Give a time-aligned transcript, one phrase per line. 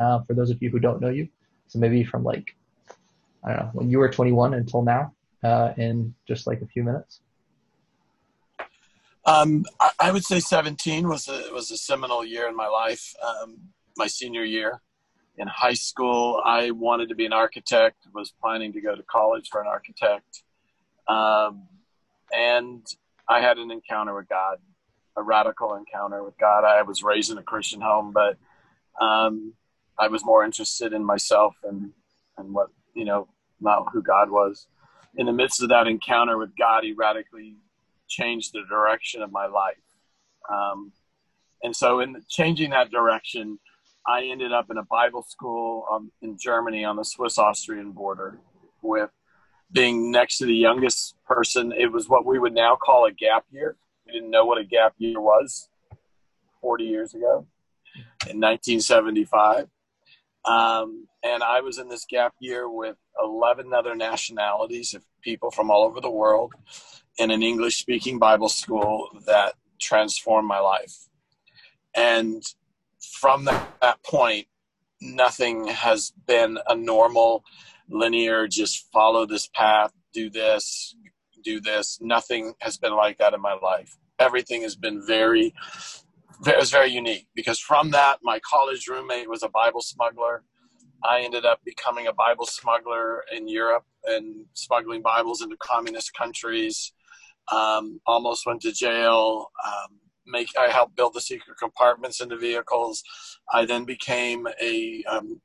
[0.00, 1.28] uh, for those of you who don't know you.
[1.68, 2.56] So maybe from like,
[3.44, 5.12] I don't know, when you were 21 until now,
[5.44, 7.20] uh, in just like a few minutes.
[9.24, 13.14] Um, I, I, would say 17 was a, was a seminal year in my life.
[13.22, 13.58] Um,
[13.96, 14.80] my senior year
[15.36, 19.48] in high school, I wanted to be an architect, was planning to go to college
[19.50, 20.42] for an architect.
[21.06, 21.68] Um,
[22.32, 22.86] and
[23.28, 24.58] I had an encounter with God,
[25.16, 26.64] a radical encounter with God.
[26.64, 28.36] I was raised in a Christian home, but
[29.00, 29.54] um,
[30.00, 31.92] I was more interested in myself and,
[32.38, 33.28] and what, you know,
[33.60, 34.66] not who God was.
[35.16, 37.56] In the midst of that encounter with God, He radically
[38.08, 39.76] changed the direction of my life.
[40.50, 40.92] Um,
[41.62, 43.58] and so, in changing that direction,
[44.06, 48.38] I ended up in a Bible school um, in Germany on the Swiss Austrian border
[48.82, 49.10] with
[49.72, 51.72] being next to the youngest person.
[51.76, 53.76] It was what we would now call a gap year.
[54.06, 55.68] We didn't know what a gap year was
[56.62, 57.46] 40 years ago
[58.28, 59.68] in 1975.
[60.44, 65.70] Um, and I was in this gap year with 11 other nationalities of people from
[65.70, 66.54] all over the world
[67.18, 71.08] in an English speaking Bible school that transformed my life.
[71.94, 72.42] And
[73.00, 74.46] from that, that point,
[75.00, 77.44] nothing has been a normal,
[77.88, 80.94] linear, just follow this path, do this,
[81.42, 81.98] do this.
[82.00, 83.96] Nothing has been like that in my life.
[84.18, 85.54] Everything has been very,
[86.46, 90.44] it was very unique because from that, my college roommate was a Bible smuggler.
[91.04, 96.92] I ended up becoming a Bible smuggler in Europe and smuggling Bibles into communist countries.
[97.52, 99.50] Um, almost went to jail.
[99.66, 103.02] Um, make I helped build the secret compartments into vehicles.
[103.52, 105.40] I then became a um,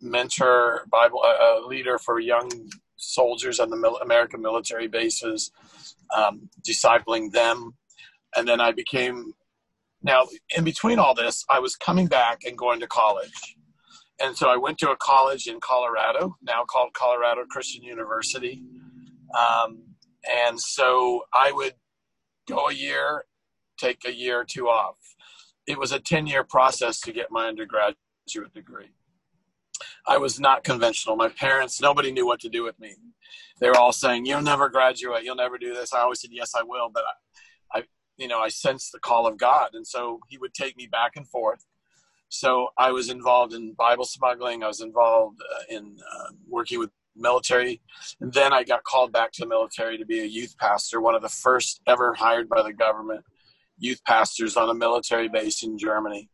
[0.00, 2.50] mentor, Bible a leader for young
[2.96, 5.50] soldiers on the mil- American military bases,
[6.14, 7.74] um, discipling them,
[8.36, 9.32] and then I became.
[10.06, 10.22] Now,
[10.56, 13.56] in between all this, I was coming back and going to college.
[14.20, 18.62] And so I went to a college in Colorado, now called Colorado Christian University.
[19.36, 19.82] Um,
[20.46, 21.74] and so I would
[22.48, 23.24] go a year
[23.76, 24.96] take a year or two off.
[25.66, 28.90] It was a 10 year process to get my undergraduate degree.
[30.06, 31.16] I was not conventional.
[31.16, 32.94] My parents, nobody knew what to do with me.
[33.60, 35.24] They were all saying, "You'll never graduate.
[35.24, 37.12] You'll never do this." I always said, "Yes, I will," but I,
[38.16, 41.12] you know, I sensed the call of God, and so He would take me back
[41.16, 41.64] and forth.
[42.28, 44.62] So I was involved in Bible smuggling.
[44.62, 47.80] I was involved uh, in uh, working with military,
[48.20, 51.14] and then I got called back to the military to be a youth pastor, one
[51.14, 53.24] of the first ever hired by the government
[53.78, 56.30] youth pastors on a military base in Germany.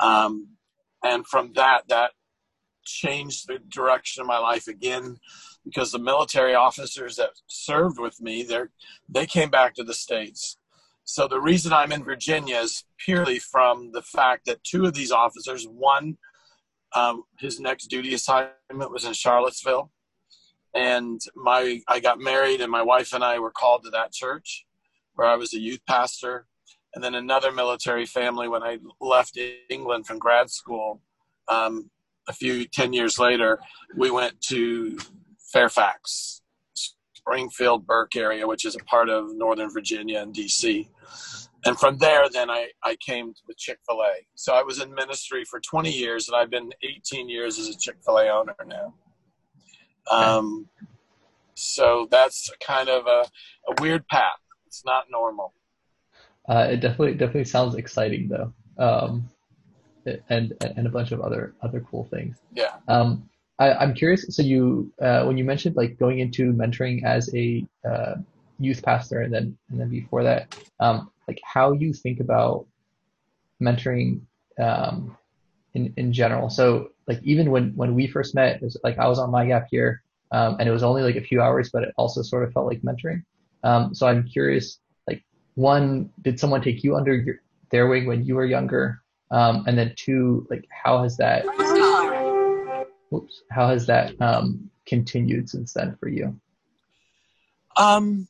[0.00, 0.48] Um,
[1.04, 2.12] and from that, that
[2.84, 5.18] changed the direction of my life again
[5.64, 8.62] because the military officers that served with me, they
[9.08, 10.56] they came back to the States.
[11.10, 15.10] So the reason I'm in Virginia is purely from the fact that two of these
[15.10, 16.18] officers, one,
[16.94, 19.90] um, his next duty assignment was in Charlottesville,
[20.74, 24.66] and my I got married, and my wife and I were called to that church,
[25.14, 26.46] where I was a youth pastor
[26.94, 29.38] and then another military family when I left
[29.70, 31.00] England from grad school.
[31.48, 31.90] Um,
[32.28, 33.58] a few ten years later,
[33.96, 34.98] we went to
[35.54, 36.42] Fairfax,
[37.28, 40.88] Springfield, Burke area, which is a part of Northern Virginia and DC.
[41.64, 44.12] And from there, then I, I came with Chick fil A.
[44.34, 47.76] So I was in ministry for 20 years, and I've been 18 years as a
[47.76, 48.94] Chick fil A owner now.
[50.10, 50.68] Um,
[51.54, 53.26] so that's kind of a,
[53.70, 54.38] a weird path.
[54.66, 55.52] It's not normal.
[56.48, 59.28] Uh, it definitely definitely sounds exciting though, um,
[60.30, 62.38] and and a bunch of other other cool things.
[62.54, 62.76] Yeah.
[62.86, 64.24] Um, I, am curious.
[64.34, 68.14] So you uh, when you mentioned like going into mentoring as a uh,
[68.58, 72.66] youth pastor, and then and then before that, um, like how you think about
[73.60, 74.20] mentoring
[74.58, 75.16] um,
[75.74, 76.50] in in general.
[76.50, 79.46] So like even when when we first met, it was like I was on my
[79.46, 82.44] gap year, um, and it was only like a few hours, but it also sort
[82.44, 83.24] of felt like mentoring.
[83.64, 85.24] Um, so I'm curious like
[85.54, 87.36] one, did someone take you under your,
[87.70, 89.02] their wing when you were younger?
[89.30, 91.44] Um, and then two, like how has that,
[93.12, 96.38] oops, how has that um, continued since then for you?
[97.76, 98.28] Um,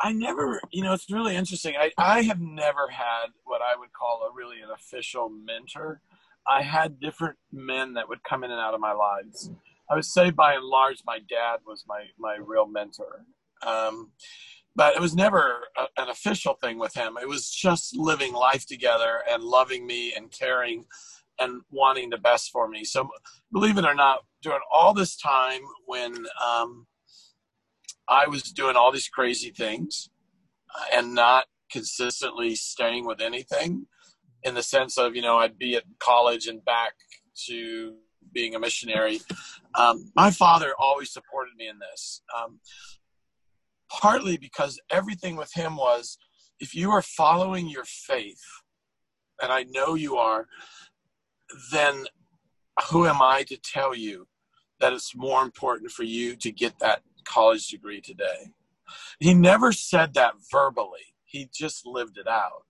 [0.00, 1.74] I never, you know, it's really interesting.
[1.78, 6.00] I, I have never had what I would call a really an official mentor.
[6.46, 9.50] I had different men that would come in and out of my lives.
[9.88, 13.24] I would say by and large, my dad was my, my real mentor.
[13.64, 14.10] Um,
[14.74, 17.16] but it was never a, an official thing with him.
[17.20, 20.86] It was just living life together and loving me and caring
[21.42, 22.84] and wanting the best for me.
[22.84, 23.08] So,
[23.52, 26.86] believe it or not, during all this time when um,
[28.08, 30.08] I was doing all these crazy things
[30.92, 33.86] and not consistently staying with anything,
[34.42, 36.94] in the sense of, you know, I'd be at college and back
[37.46, 37.94] to
[38.32, 39.20] being a missionary.
[39.74, 42.60] Um, my father always supported me in this, um,
[43.90, 46.18] partly because everything with him was
[46.60, 48.42] if you are following your faith,
[49.40, 50.46] and I know you are,
[51.70, 52.06] then
[52.90, 54.26] who am I to tell you
[54.80, 58.52] that it's more important for you to get that college degree today?
[59.18, 62.66] He never said that verbally, he just lived it out.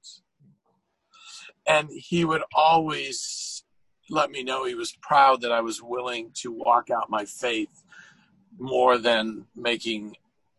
[1.66, 3.64] And he would always
[4.10, 7.84] let me know he was proud that I was willing to walk out my faith
[8.58, 10.16] more than making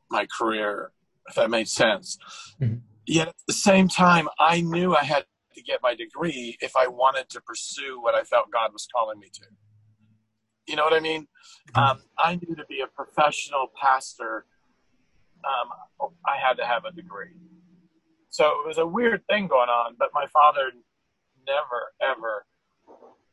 [0.09, 0.91] my career,
[1.27, 2.17] if that made sense.
[2.61, 2.77] Mm-hmm.
[3.05, 6.87] Yet at the same time, I knew I had to get my degree if I
[6.87, 9.45] wanted to pursue what I felt God was calling me to.
[10.67, 11.27] You know what I mean?
[11.75, 11.79] Mm-hmm.
[11.79, 14.45] Um, I knew to be a professional pastor,
[15.43, 17.35] um, I had to have a degree.
[18.29, 20.71] So it was a weird thing going on, but my father
[21.45, 22.45] never, ever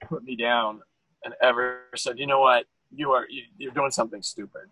[0.06, 0.80] put me down
[1.24, 4.68] and ever said, you know what, you are, you, are doing something stupid.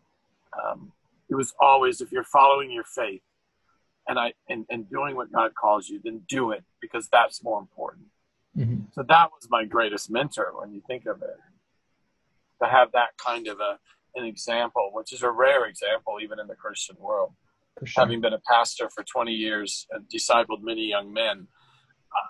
[0.62, 0.92] Um,
[1.30, 3.22] it was always, if you're following your faith,
[4.08, 7.60] and I and, and doing what God calls you, then do it because that's more
[7.60, 8.06] important.
[8.56, 8.86] Mm-hmm.
[8.92, 11.36] So that was my greatest mentor when you think of it.
[12.62, 13.78] To have that kind of a
[14.16, 17.32] an example, which is a rare example even in the Christian world.
[17.84, 18.02] Sure.
[18.02, 21.46] Having been a pastor for 20 years and discipled many young men,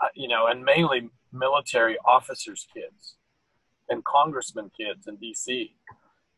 [0.02, 3.16] uh, you know, and mainly military officers' kids
[3.88, 5.74] and congressmen kids in D.C.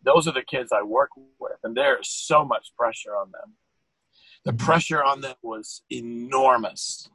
[0.05, 1.11] Those are the kids I work
[1.41, 3.55] with, and there is so much pressure on them
[4.45, 7.09] the pressure on them was enormous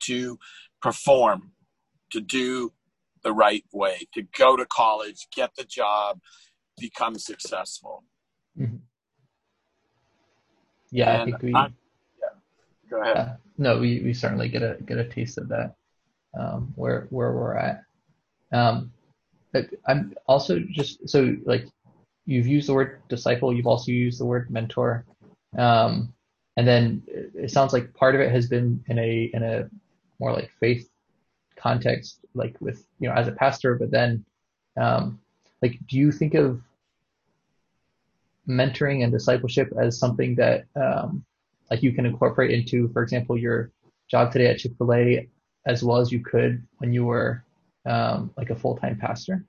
[0.00, 0.38] to
[0.82, 1.52] perform,
[2.10, 2.72] to do
[3.22, 6.20] the right way, to go to college, get the job,
[6.78, 8.04] become successful.
[8.58, 8.76] Mm-hmm.
[10.90, 11.54] Yeah, and I think we.
[11.54, 11.66] I,
[12.20, 13.16] yeah, go ahead.
[13.16, 15.74] Uh, no, we, we certainly get a get a taste of that
[16.38, 17.82] um, where where we're at.
[18.52, 18.92] Um,
[19.86, 21.66] I'm also just so like
[22.26, 25.04] you've used the word disciple, you've also used the word mentor.
[25.56, 26.12] Um,
[26.56, 27.02] and then
[27.34, 29.68] it sounds like part of it has been in a in a
[30.20, 30.88] more like faith
[31.56, 33.74] context, like with you know as a pastor.
[33.74, 34.24] But then,
[34.80, 35.20] um,
[35.62, 36.60] like, do you think of
[38.48, 41.24] mentoring and discipleship as something that um,
[41.70, 43.70] like you can incorporate into, for example, your
[44.08, 45.28] job today at Chick Fil A,
[45.66, 47.42] as well as you could when you were
[47.86, 49.44] um, like a full time pastor?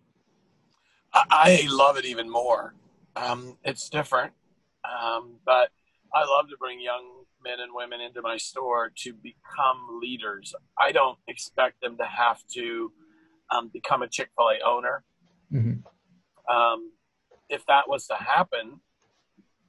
[1.16, 2.74] I love it even more.
[3.16, 4.34] Um, it's different,
[4.84, 5.70] um, but
[6.14, 10.54] I love to bring young men and women into my store to become leaders.
[10.78, 12.92] I don't expect them to have to
[13.52, 15.04] um, become a Chick Fil A owner.
[15.54, 16.54] Mm-hmm.
[16.54, 16.92] Um,
[17.50, 18.82] if that was to happen,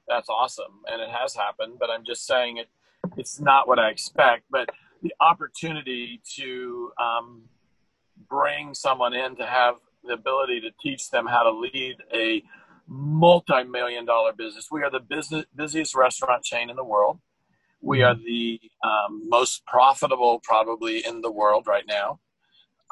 [0.07, 1.73] that's awesome, and it has happened.
[1.79, 2.67] But I'm just saying it.
[3.15, 4.69] It's not what I expect, but
[5.01, 7.43] the opportunity to um,
[8.29, 12.43] bring someone in to have the ability to teach them how to lead a
[12.87, 14.67] multi-million dollar business.
[14.71, 17.19] We are the business, busiest restaurant chain in the world.
[17.81, 22.19] We are the um, most profitable, probably in the world right now,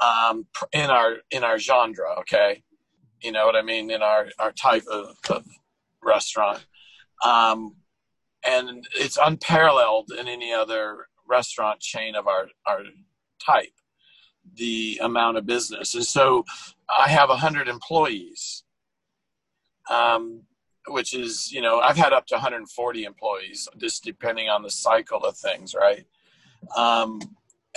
[0.03, 2.19] um, in our in our genre.
[2.19, 2.63] Okay,
[3.21, 5.45] you know what I mean in our our type of, of
[6.03, 6.65] restaurant,
[7.23, 7.75] um,
[8.45, 12.83] and it's unparalleled in any other restaurant chain of our our
[13.43, 13.73] type
[14.55, 15.95] the amount of business.
[15.95, 16.45] And so
[16.89, 18.63] I have 100 employees,
[19.89, 20.43] um,
[20.87, 25.23] which is, you know, I've had up to 140 employees, just depending on the cycle
[25.23, 26.05] of things, right?
[26.75, 27.19] Um,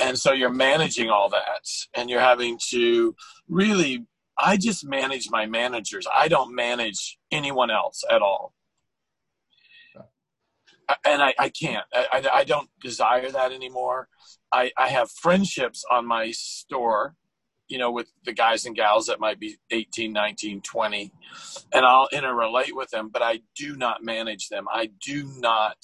[0.00, 3.14] and so you're managing all that and you're having to
[3.48, 4.06] really,
[4.38, 6.06] I just manage my managers.
[6.14, 8.54] I don't manage anyone else at all.
[11.04, 11.84] And I, I can't.
[11.92, 14.08] I, I, I don't desire that anymore.
[14.52, 17.14] I, I have friendships on my store
[17.68, 21.12] you know with the guys and gals that might be 18 19 20
[21.74, 25.76] and i'll interrelate with them but i do not manage them i do not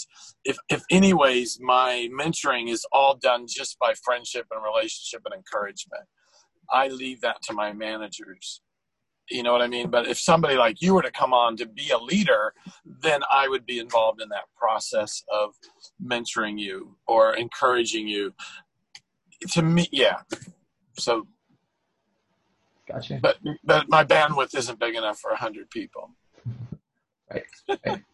[0.44, 6.04] if if anyways my mentoring is all done just by friendship and relationship and encouragement
[6.72, 8.60] i leave that to my managers
[9.30, 9.88] you know what i mean?
[9.90, 12.52] But if somebody like you were to come on to be a leader
[12.84, 15.54] then i would be involved in that process of
[16.04, 18.34] mentoring you or encouraging you.
[19.52, 20.18] To me yeah.
[20.98, 21.26] So
[22.88, 23.18] gotcha.
[23.20, 26.10] but but my bandwidth isn't big enough for 100 people.
[27.30, 27.44] Right,
[27.86, 28.02] right.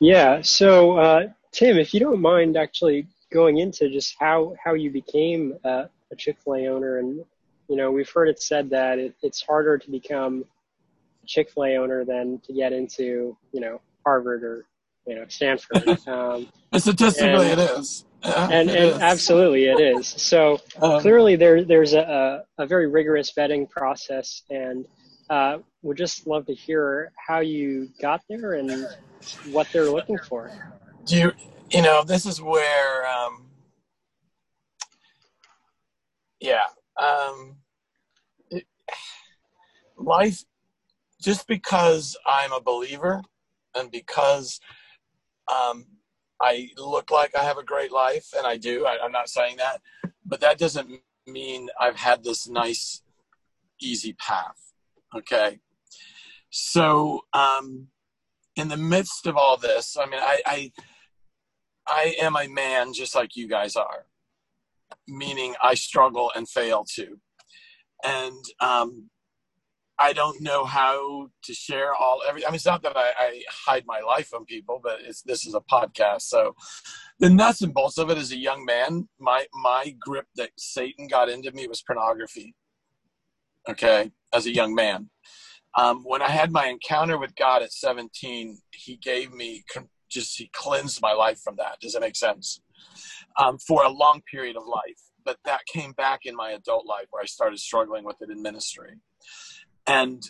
[0.00, 4.90] yeah so uh, tim if you don't mind actually going into just how how you
[4.90, 7.24] became uh, a chick-fil-a owner and
[7.68, 10.44] you know, we've heard it said that it, it's harder to become
[11.22, 14.66] a Chick fil A owner than to get into, you know, Harvard or
[15.06, 15.98] you know Stanford.
[16.06, 18.04] Um, statistically, and, it is.
[18.22, 18.98] and, it and is.
[18.98, 20.06] absolutely it is.
[20.06, 24.84] So um, clearly there there's a, a very rigorous vetting process, and
[25.30, 28.86] uh, would just love to hear how you got there and
[29.50, 30.50] what they're looking for.
[31.04, 31.32] Do you
[31.70, 33.46] you know this is where um,
[36.40, 36.64] yeah
[36.98, 37.56] um,
[38.50, 38.64] it,
[39.96, 40.44] life
[41.20, 43.22] just because I'm a believer
[43.74, 44.60] and because
[45.52, 45.86] um,
[46.40, 48.86] I look like I have a great life, and I do.
[48.86, 49.80] I, I'm not saying that,
[50.24, 50.90] but that doesn't
[51.26, 53.02] mean I've had this nice,
[53.80, 54.56] easy path.
[55.16, 55.60] Okay.
[56.50, 57.88] So, um,
[58.56, 60.72] in the midst of all this, I mean, I, I,
[61.86, 64.05] I am a man just like you guys are,
[65.08, 67.18] meaning I struggle and fail too.
[68.04, 69.08] And um,
[69.98, 72.44] I don't know how to share all every.
[72.44, 75.46] I mean, it's not that I, I, hide my life from people, but it's this
[75.46, 76.22] is a podcast.
[76.22, 76.54] So,
[77.18, 81.08] the nuts and bolts of it as a young man, my my grip that Satan
[81.08, 82.54] got into me was pornography.
[83.68, 85.08] Okay, as a young man,
[85.76, 89.64] um, when I had my encounter with God at 17, He gave me
[90.10, 91.80] just He cleansed my life from that.
[91.80, 92.60] Does that make sense?
[93.38, 97.06] Um, for a long period of life, but that came back in my adult life
[97.10, 99.00] where I started struggling with it in ministry
[99.86, 100.22] and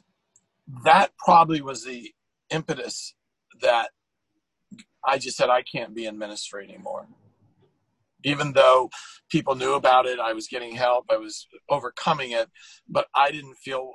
[0.85, 2.13] that probably was the
[2.51, 3.15] impetus
[3.61, 3.91] that
[5.05, 7.07] I just said, I can't be in ministry anymore.
[8.25, 8.91] Even though
[9.31, 12.49] people knew about it, I was getting help, I was overcoming it,
[12.89, 13.93] but I didn't feel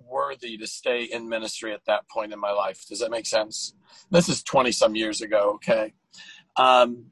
[0.00, 2.84] worthy to stay in ministry at that point in my life.
[2.88, 3.74] Does that make sense?
[4.10, 5.94] This is 20 some years ago, okay?
[6.56, 7.06] Um,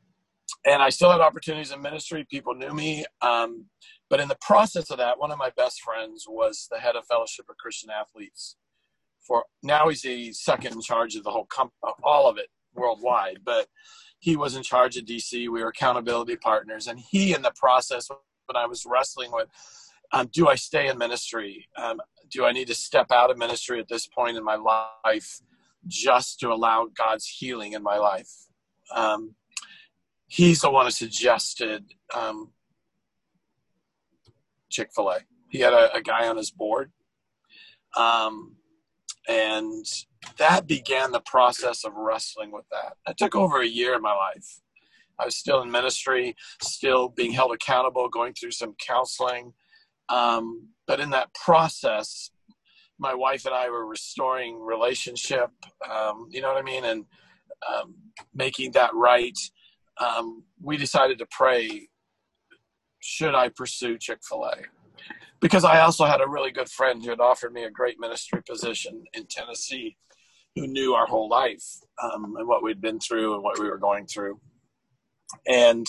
[0.64, 2.26] and I still had opportunities in ministry.
[2.30, 3.04] People knew me.
[3.20, 3.66] Um,
[4.08, 7.06] but in the process of that, one of my best friends was the head of
[7.06, 8.56] Fellowship of Christian Athletes.
[9.26, 13.40] For now, he's the second in charge of the whole comp- all of it worldwide.
[13.44, 13.68] But
[14.18, 15.32] he was in charge of DC.
[15.32, 19.48] We were accountability partners, and he, in the process, when I was wrestling with,
[20.12, 21.66] um, do I stay in ministry?
[21.76, 22.00] Um,
[22.30, 25.40] do I need to step out of ministry at this point in my life,
[25.86, 28.30] just to allow God's healing in my life?
[28.94, 29.34] Um,
[30.32, 31.84] he's the one who suggested
[32.14, 32.52] um,
[34.70, 35.18] Chick fil A.
[35.50, 36.90] He had a, a, guy on his board.
[37.94, 38.56] Um,
[39.28, 39.84] and
[40.38, 42.94] that began the process of wrestling with that.
[43.06, 44.62] It took over a year in my life.
[45.18, 49.52] I was still in ministry, still being held accountable, going through some counseling.
[50.08, 52.30] Um, but in that process,
[52.98, 55.50] my wife and I were restoring relationship.
[55.88, 57.04] Um, you know what I mean, and
[57.70, 57.96] um,
[58.34, 59.38] making that right.
[59.98, 61.88] Um, we decided to pray
[63.02, 64.56] should I pursue Chick fil A?
[65.40, 68.40] Because I also had a really good friend who had offered me a great ministry
[68.48, 69.96] position in Tennessee
[70.54, 71.64] who knew our whole life
[72.02, 74.40] um, and what we'd been through and what we were going through.
[75.46, 75.86] And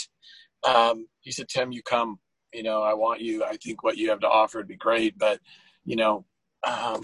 [0.64, 2.20] um, he said, Tim, you come.
[2.54, 3.44] You know, I want you.
[3.44, 5.40] I think what you have to offer would be great, but,
[5.86, 6.26] you know,
[6.66, 7.04] um,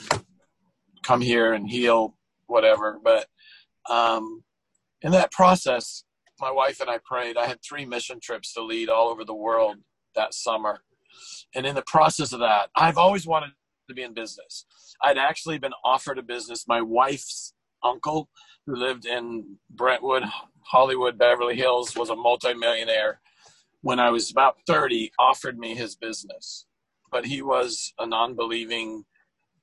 [1.03, 2.15] come here and heal,
[2.47, 2.99] whatever.
[3.03, 3.27] But
[3.89, 4.43] um,
[5.01, 6.03] in that process,
[6.41, 7.37] my wife and I prayed.
[7.37, 9.77] I had three mission trips to lead all over the world
[10.15, 10.81] that summer.
[11.55, 13.51] And in the process of that, I've always wanted
[13.87, 14.65] to be in business.
[15.01, 16.67] I'd actually been offered a business.
[16.67, 17.53] My wife's
[17.83, 18.29] uncle,
[18.65, 20.23] who lived in Brentwood,
[20.61, 23.21] Hollywood, Beverly Hills, was a multimillionaire.
[23.81, 26.65] When I was about 30, offered me his business.
[27.11, 29.05] But he was a non believing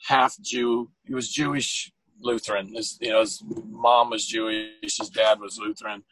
[0.08, 0.90] half Jew.
[1.04, 2.74] He was Jewish Lutheran.
[2.74, 6.02] His, you know, his mom was Jewish, his dad was Lutheran.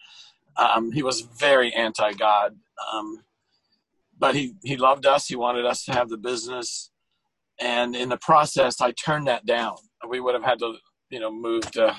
[0.56, 2.56] Um, he was very anti God.
[2.92, 3.24] Um,
[4.18, 5.26] but he he loved us.
[5.26, 6.90] He wanted us to have the business,
[7.60, 9.76] and in the process, I turned that down.
[10.08, 10.74] We would have had to,
[11.10, 11.96] you know, move to.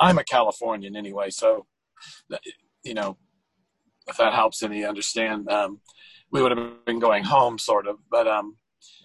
[0.00, 1.66] I'm a Californian anyway, so,
[2.82, 3.16] you know,
[4.08, 5.80] if that helps any understand, um,
[6.32, 7.98] we would have been going home, sort of.
[8.10, 8.56] But um,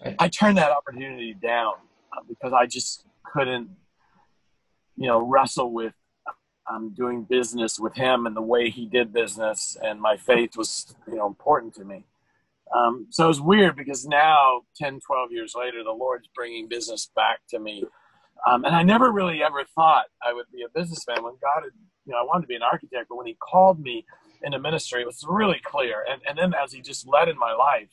[0.04, 0.16] right.
[0.18, 1.74] I turned that opportunity down
[2.12, 3.70] uh, because I just couldn't,
[4.96, 5.94] you know, wrestle with
[6.70, 10.94] um, doing business with him and the way he did business, and my faith was
[11.06, 12.04] you know important to me.
[12.74, 17.10] Um, so it was weird because now, 10, 12 years later, the Lord's bringing business
[17.16, 17.84] back to me.
[18.46, 21.72] Um, and I never really ever thought I would be a businessman when God had,
[22.06, 24.06] you know, I wanted to be an architect, but when He called me
[24.42, 26.04] into ministry, it was really clear.
[26.08, 27.88] And, and then as He just led in my life,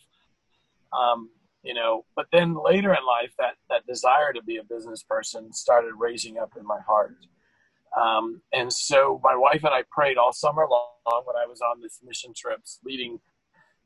[0.97, 1.29] um,
[1.63, 5.51] you know, but then later in life, that, that desire to be a business person
[5.51, 7.15] started raising up in my heart.
[7.95, 11.81] Um, and so my wife and I prayed all summer long when I was on
[11.81, 13.19] this mission trips, leading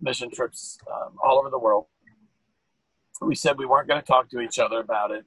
[0.02, 1.86] mission trips um, all over the world.
[3.22, 5.26] We said we weren't going to talk to each other about it.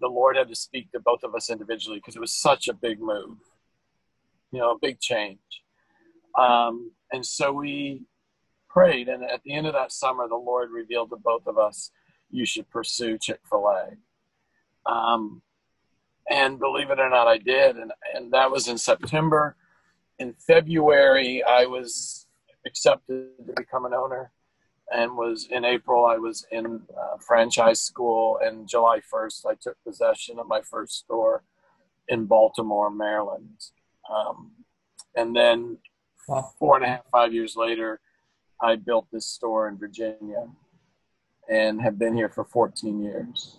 [0.00, 2.74] The Lord had to speak to both of us individually because it was such a
[2.74, 3.38] big move.
[4.50, 5.38] you know, a big change.
[6.38, 8.04] Um, and so we
[8.68, 11.90] prayed, and at the end of that summer, the Lord revealed to both of us,
[12.30, 14.90] you should pursue Chick fil A.
[14.90, 15.42] Um,
[16.30, 17.76] and believe it or not, I did.
[17.76, 19.56] And, and that was in September.
[20.18, 22.26] In February, I was
[22.66, 24.32] accepted to become an owner
[24.92, 26.06] and was in April.
[26.06, 30.94] I was in uh, franchise school, and July 1st, I took possession of my first
[30.94, 31.42] store
[32.08, 33.66] in Baltimore, Maryland.
[34.12, 34.52] Um,
[35.16, 35.78] and then
[36.58, 38.00] four and a half, five years later,
[38.60, 40.48] I built this store in Virginia
[41.48, 43.58] and have been here for 14 years.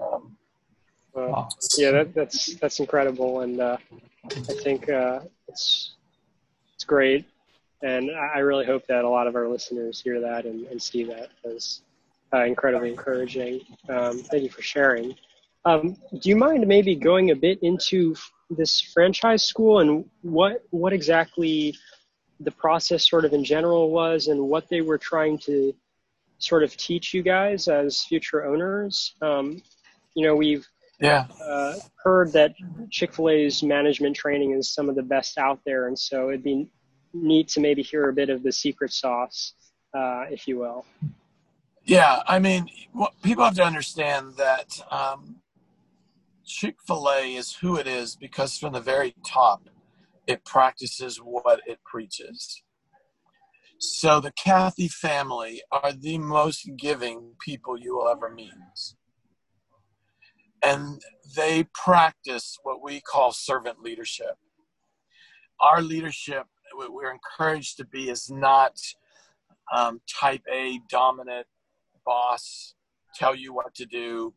[0.00, 0.36] Um,
[1.14, 1.48] wow.
[1.76, 3.76] Yeah, that, that's that's incredible, and uh,
[4.24, 5.94] I think uh, it's
[6.74, 7.26] it's great
[7.82, 11.04] and I really hope that a lot of our listeners hear that and, and see
[11.04, 11.82] that as
[12.32, 13.60] uh, incredibly encouraging.
[13.88, 15.14] Um, thank you for sharing.
[15.64, 18.14] Um, do you mind maybe going a bit into
[18.50, 21.76] this franchise school and what what exactly
[22.40, 25.74] the process sort of in general was and what they were trying to
[26.38, 29.14] sort of teach you guys as future owners?
[29.22, 29.62] Um,
[30.14, 30.66] you know, we've
[31.02, 31.26] yeah.
[31.44, 32.54] Uh, heard that
[32.90, 36.44] Chick Fil A's management training is some of the best out there, and so it'd
[36.44, 36.68] be
[37.12, 39.54] neat to maybe hear a bit of the secret sauce,
[39.94, 40.86] uh, if you will.
[41.84, 45.36] Yeah, I mean, what, people have to understand that um,
[46.46, 49.68] Chick fil A is who it is because from the very top,
[50.26, 52.62] it practices what it preaches.
[53.78, 58.52] So the Cathy family are the most giving people you will ever meet.
[60.64, 61.02] And
[61.36, 64.36] they practice what we call servant leadership.
[65.60, 68.78] Our leadership we're encouraged to be is not
[69.74, 71.46] um, type A dominant
[72.04, 72.74] boss,
[73.14, 74.34] tell you what to do,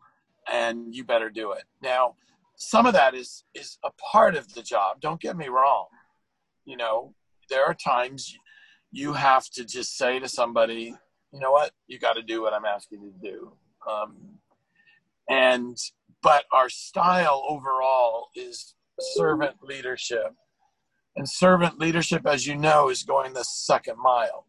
[0.51, 1.63] and you better do it.
[1.82, 2.15] Now,
[2.58, 5.01] some of that is is a part of the job.
[5.01, 5.88] Don't get me wrong.
[6.65, 7.13] You know,
[7.50, 8.36] there are times
[8.91, 10.96] you have to just say to somebody,
[11.34, 13.51] you know what, you got to do what I'm asking you to do.
[13.89, 14.15] Um,
[15.30, 15.78] and
[16.25, 20.33] but our style overall is servant leadership
[21.15, 24.47] and servant leadership, as you know, is going the second mile.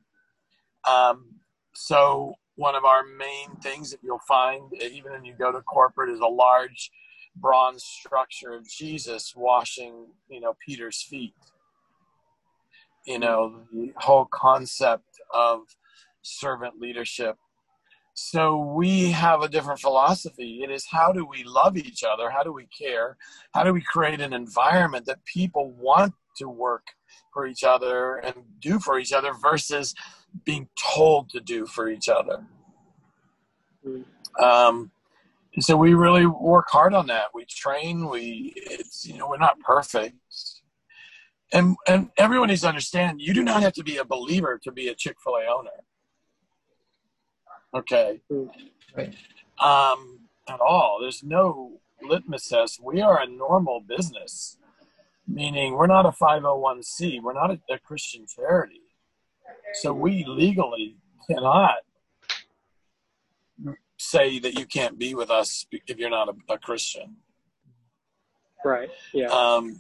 [0.89, 1.35] Um,
[1.75, 6.09] so one of our main things that you'll find, even when you go to corporate,
[6.09, 6.91] is a large
[7.37, 11.35] bronze structure of Jesus washing, you know, Peter's feet.
[13.07, 15.61] You know, the whole concept of
[16.23, 17.37] servant leadership.
[18.19, 20.63] So we have a different philosophy.
[20.63, 22.31] It is how do we love each other?
[22.31, 23.17] How do we care?
[23.53, 26.89] How do we create an environment that people want to work
[27.37, 29.95] for each other and do for each other versus
[30.45, 32.47] being told to do for each other.
[34.41, 34.91] Um,
[35.55, 37.27] and so we really work hard on that.
[37.35, 38.09] We train.
[38.09, 40.17] We, it's you know, we're not perfect,
[41.53, 43.21] and and everyone needs to understand.
[43.21, 45.71] You do not have to be a believer to be a Chick Fil A owner.
[47.77, 48.21] Okay,
[48.97, 49.15] right.
[49.59, 50.99] um, at all.
[51.01, 52.81] There's no litmus test.
[52.83, 54.59] We are a normal business
[55.27, 58.81] meaning we're not a 501c, we're not a, a Christian charity.
[59.75, 60.97] So we legally
[61.29, 61.79] cannot
[63.99, 67.17] say that you can't be with us if you're not a, a Christian.
[68.65, 68.91] Right.
[69.13, 69.29] Yeah.
[69.29, 69.77] Um,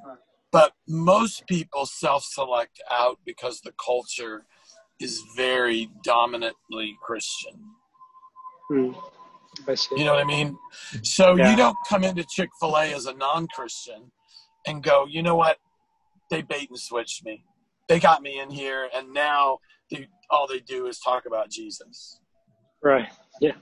[0.52, 4.46] but most people self-select out because the culture
[5.00, 7.60] is very dominantly Christian.
[8.68, 8.92] Hmm.
[9.96, 10.58] You know what I mean?
[11.02, 11.50] So yeah.
[11.50, 14.10] you don't come into Chick Fil A as a non-Christian
[14.66, 15.58] and go, you know what?
[16.30, 17.44] They bait and switched me.
[17.88, 19.58] They got me in here, and now
[19.90, 22.20] they, all they do is talk about Jesus.
[22.82, 23.08] Right.
[23.40, 23.52] Yeah.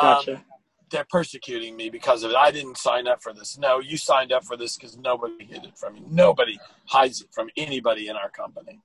[0.00, 0.36] Gotcha.
[0.36, 0.44] Um,
[0.90, 2.36] they're persecuting me because of it.
[2.36, 3.58] I didn't sign up for this.
[3.58, 6.04] No, you signed up for this because nobody hid it from you.
[6.10, 8.80] Nobody hides it from anybody in our company.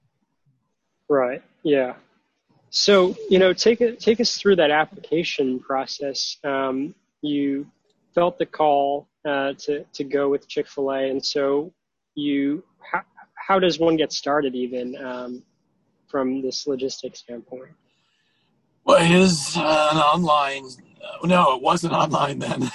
[1.09, 1.41] Right.
[1.63, 1.95] Yeah.
[2.75, 6.37] So you know, take it take us through that application process.
[6.43, 7.65] Um, you
[8.13, 11.71] felt the call uh, to to go with Chick Fil A, and so
[12.15, 13.01] you how,
[13.35, 15.41] how does one get started even um,
[16.09, 17.71] from this logistics standpoint?
[18.83, 20.65] Well, it is uh, an online.
[21.01, 22.69] Uh, no, it wasn't online then.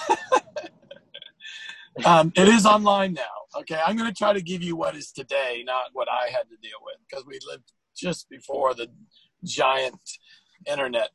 [2.06, 3.60] um, it is online now.
[3.60, 6.48] Okay, I'm going to try to give you what is today, not what I had
[6.48, 8.88] to deal with, because we lived just before the
[9.44, 10.00] giant
[10.66, 11.11] internet.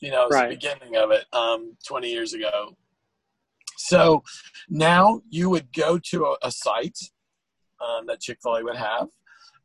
[0.00, 0.48] You know, right.
[0.48, 2.76] the beginning of it, um, 20 years ago.
[3.76, 4.22] So
[4.68, 6.98] now you would go to a, a site
[7.80, 9.08] um, that Chick fil A would have,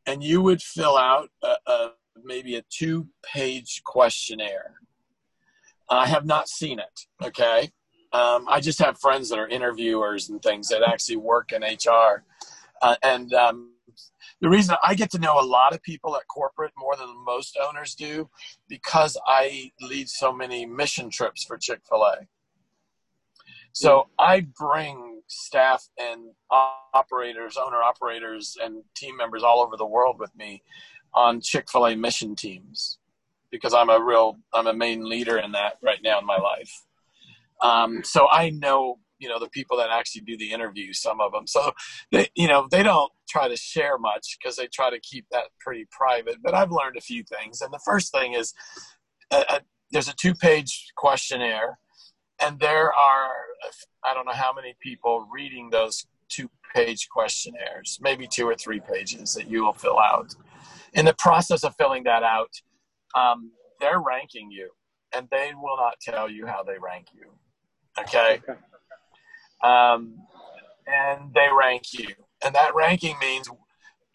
[0.05, 1.91] and you would fill out a, a,
[2.23, 4.75] maybe a two page questionnaire.
[5.89, 7.71] I have not seen it, okay?
[8.11, 12.23] Um, I just have friends that are interviewers and things that actually work in HR.
[12.81, 13.72] Uh, and um,
[14.43, 17.57] the reason I get to know a lot of people at corporate more than most
[17.57, 18.29] owners do
[18.67, 22.27] because I lead so many mission trips for Chick fil A.
[23.71, 26.31] So I bring staff and
[26.93, 30.61] operators, owner operators, and team members all over the world with me
[31.13, 32.99] on Chick fil A mission teams
[33.49, 36.83] because I'm a real, I'm a main leader in that right now in my life.
[37.61, 41.31] Um, so I know you know the people that actually do the interviews some of
[41.31, 41.71] them so
[42.11, 45.45] they you know they don't try to share much because they try to keep that
[45.59, 47.61] pretty private but i've learned a few things.
[47.61, 48.53] And the first thing is
[49.31, 49.59] a, uh, a, uh,
[49.91, 51.79] there's a two page questionnaire
[52.41, 53.29] and there are
[54.03, 58.81] i don't know how many people reading those two page questionnaires maybe two or three
[58.81, 60.35] pages that you will fill out.
[60.93, 62.51] In the process of filling that out
[63.15, 64.69] um, they're ranking you
[65.15, 67.27] and they will not tell you how they rank you.
[67.99, 68.41] Okay.
[68.49, 68.59] okay
[69.63, 70.19] um,
[70.87, 72.09] and they rank you.
[72.43, 73.49] And that ranking means,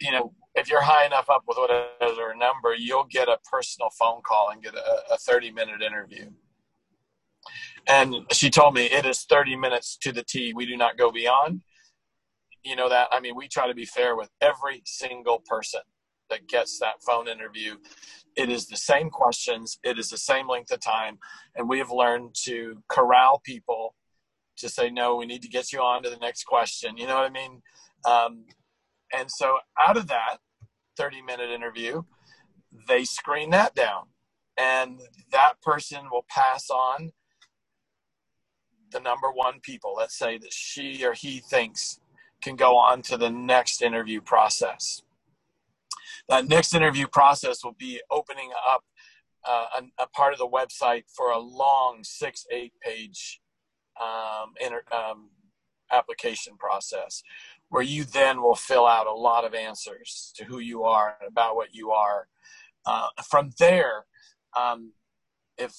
[0.01, 4.21] you know, if you're high enough up with whatever number, you'll get a personal phone
[4.27, 6.31] call and get a, a 30 minute interview.
[7.87, 10.53] And she told me it is 30 minutes to the T.
[10.53, 11.63] We do not go beyond.
[12.63, 13.09] You know that?
[13.13, 15.81] I mean, we try to be fair with every single person
[16.29, 17.77] that gets that phone interview.
[18.37, 21.19] It is the same questions, it is the same length of time.
[21.57, 23.95] And we have learned to corral people
[24.59, 26.97] to say no we need to get you on to the next question.
[26.97, 27.63] You know what i mean?
[28.05, 28.45] Um,
[29.17, 30.39] and so out of that
[30.97, 32.03] 30 minute interview
[32.87, 34.05] they screen that down.
[34.57, 37.11] And that person will pass on
[38.91, 39.95] the number one people.
[39.97, 42.01] Let's say that she or he thinks
[42.43, 45.03] can go on to the next interview process.
[46.29, 48.85] That next interview process will be opening up
[49.49, 53.41] uh, a, a, part of the website for a long six eight page
[54.01, 55.31] um, inter, um,
[55.91, 57.23] application process
[57.71, 61.29] where you then will fill out a lot of answers to who you are and
[61.29, 62.29] about what you are.
[62.87, 64.05] Uh, from there,
[64.57, 64.93] um,
[65.59, 65.75] if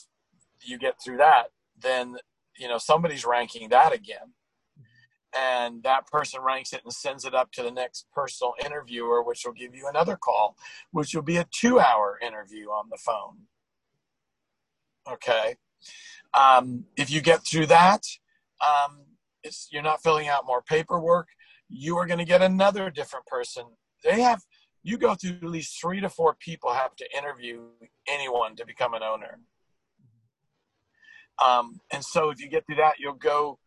[0.61, 1.45] you get through that,
[1.81, 2.17] then
[2.57, 4.33] you know somebody's ranking that again,
[5.35, 9.43] and that person ranks it and sends it up to the next personal interviewer, which
[9.45, 10.55] will give you another call,
[10.91, 13.37] which will be a two-hour interview on the phone.
[15.11, 15.55] Okay,
[16.33, 18.03] um, if you get through that,
[18.61, 19.05] um,
[19.71, 21.27] you're not filling out more paperwork.
[21.69, 23.65] You are going to get another different person.
[24.03, 24.41] They have
[24.83, 27.63] you go through at least three to four people have to interview
[28.07, 29.39] anyone to become an owner.
[31.43, 33.59] Um, and so if you get through that, you'll go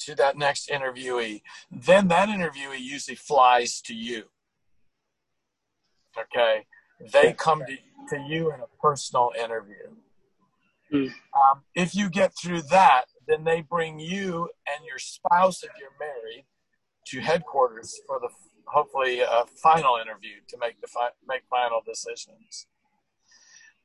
[0.00, 1.42] to that next interviewee.
[1.70, 4.24] Then that interviewee usually flies to you.
[6.18, 6.66] Okay.
[7.12, 7.76] They come to,
[8.16, 9.94] to you in a personal interview.
[10.92, 11.06] Mm.
[11.06, 15.90] Um, if you get through that, then they bring you and your spouse, if you're
[16.00, 16.46] married,
[17.08, 18.28] to headquarters for the
[18.66, 22.66] hopefully a final interview to make the fi- make final decisions.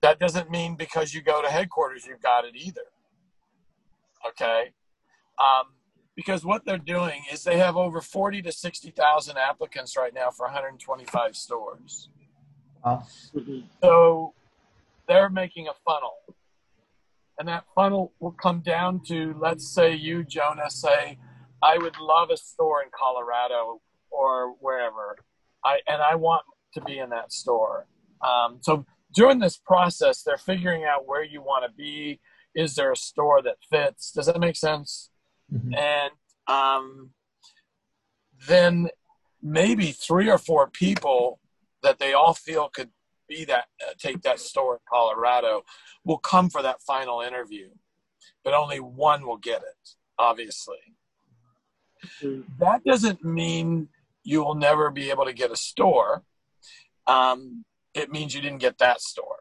[0.02, 2.82] That doesn't mean because you go to headquarters you've got it either.
[4.28, 4.72] Okay,
[5.39, 5.74] um,
[6.16, 10.30] because what they're doing is they have over forty to sixty thousand applicants right now
[10.32, 12.10] for 125 stores.
[12.84, 13.06] Wow.
[13.82, 14.34] So
[15.08, 16.16] they're making a funnel
[17.39, 21.17] and that funnel will come down to let's say you jonah say
[21.62, 23.82] i would love a store in colorado
[24.13, 25.17] or wherever.
[25.65, 26.43] I and i want
[26.74, 27.86] to be in that store.
[28.26, 32.19] Um, so during this process they're figuring out where you want to be.
[32.56, 34.12] Is there a store that fits?
[34.12, 35.10] Does that make sense?
[35.54, 35.74] Mm-hmm.
[35.74, 36.12] and
[36.48, 37.12] um,
[38.48, 38.89] then
[39.41, 41.39] maybe three or four people
[41.84, 42.89] that they all feel could
[43.28, 45.64] be that uh, take that store in Colorado
[46.04, 47.70] will come for that final interview,
[48.44, 49.90] but only one will get it.
[50.20, 50.78] Obviously,
[52.60, 53.90] that doesn't mean
[54.24, 56.24] you will never be able to get a store.
[57.08, 59.40] Um, it means you didn't get that store.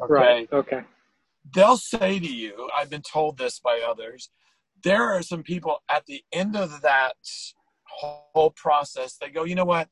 [0.00, 0.12] Okay?
[0.12, 0.48] Right.
[0.52, 0.82] Okay.
[1.54, 4.30] They'll say to you, I've been told this by others,
[4.84, 7.16] there are some people at the end of that
[7.88, 9.88] whole process, they go, you know what?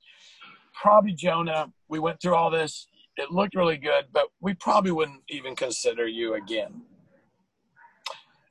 [0.80, 1.72] Probably Jonah.
[1.88, 2.86] We went through all this.
[3.16, 6.82] It looked really good, but we probably wouldn't even consider you again.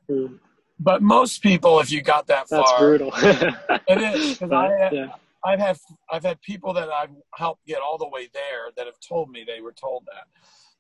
[0.10, 0.40] Mm.
[0.80, 3.12] But most people, if you got that That's far, brutal.
[3.16, 5.08] it is because I, yeah.
[5.46, 5.78] I've had
[6.12, 9.46] I've had people that I've helped get all the way there that have told me
[9.46, 10.26] they were told that.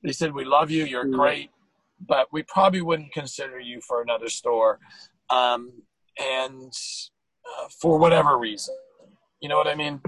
[0.03, 0.85] They said, "We love you.
[0.85, 1.15] You're mm.
[1.15, 1.51] great,
[2.05, 4.79] but we probably wouldn't consider you for another store."
[5.29, 5.71] Um,
[6.19, 6.73] and
[7.45, 8.75] uh, for whatever reason,
[9.39, 10.01] you know what I mean.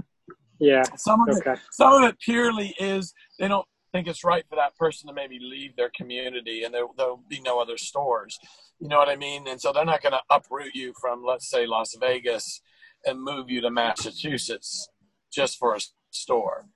[0.60, 0.82] Yeah.
[0.96, 1.52] Some of okay.
[1.52, 5.14] it, some of it purely is they don't think it's right for that person to
[5.14, 8.38] maybe leave their community, and there, there'll be no other stores.
[8.80, 9.48] You know what I mean?
[9.48, 12.60] And so they're not going to uproot you from, let's say, Las Vegas
[13.04, 14.88] and move you to Massachusetts
[15.32, 16.66] just for a store.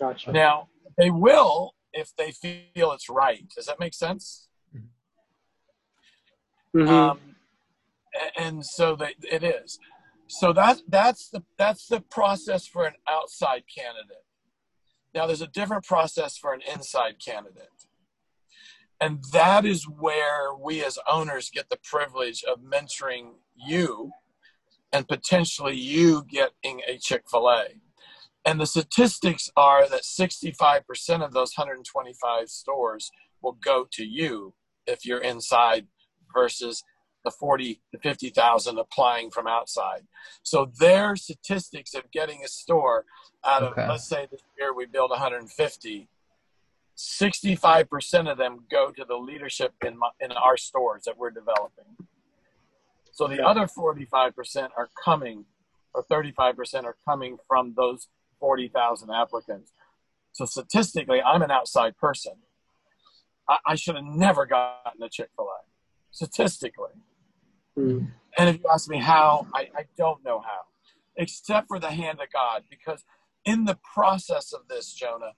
[0.00, 0.32] Gotcha.
[0.32, 3.44] Now, they will if they feel it's right.
[3.54, 4.48] Does that make sense?
[6.74, 6.88] Mhm.
[6.88, 7.20] Um,
[8.36, 9.78] and so they, it is.
[10.32, 14.24] So that that's the that's the process for an outside candidate.
[15.14, 17.68] Now there's a different process for an inside candidate.
[18.98, 24.12] And that is where we as owners get the privilege of mentoring you
[24.90, 27.80] and potentially you getting a Chick-fil-A.
[28.46, 30.82] And the statistics are that 65%
[31.22, 33.10] of those 125 stores
[33.42, 34.54] will go to you
[34.86, 35.88] if you're inside
[36.32, 36.82] versus
[37.24, 40.02] the 40 to 50,000 applying from outside.
[40.42, 43.04] So their statistics of getting a store
[43.44, 43.88] out of, Okay.
[43.88, 46.08] let's say this year we build 150,
[46.96, 51.96] 65% of them go to the leadership in, my, in our stores that we're developing.
[53.12, 55.44] So the other 45% are coming,
[55.94, 58.08] or 35% are coming from those
[58.40, 59.72] 40,000 applicants.
[60.32, 62.34] So statistically, I'm an outside person.
[63.48, 65.60] I, I should have never gotten a Chick fil A,
[66.10, 66.92] statistically.
[67.78, 68.12] Mm.
[68.38, 70.62] And if you ask me how, I, I don't know how,
[71.16, 72.64] except for the hand of God.
[72.70, 73.04] Because
[73.44, 75.32] in the process of this, Jonah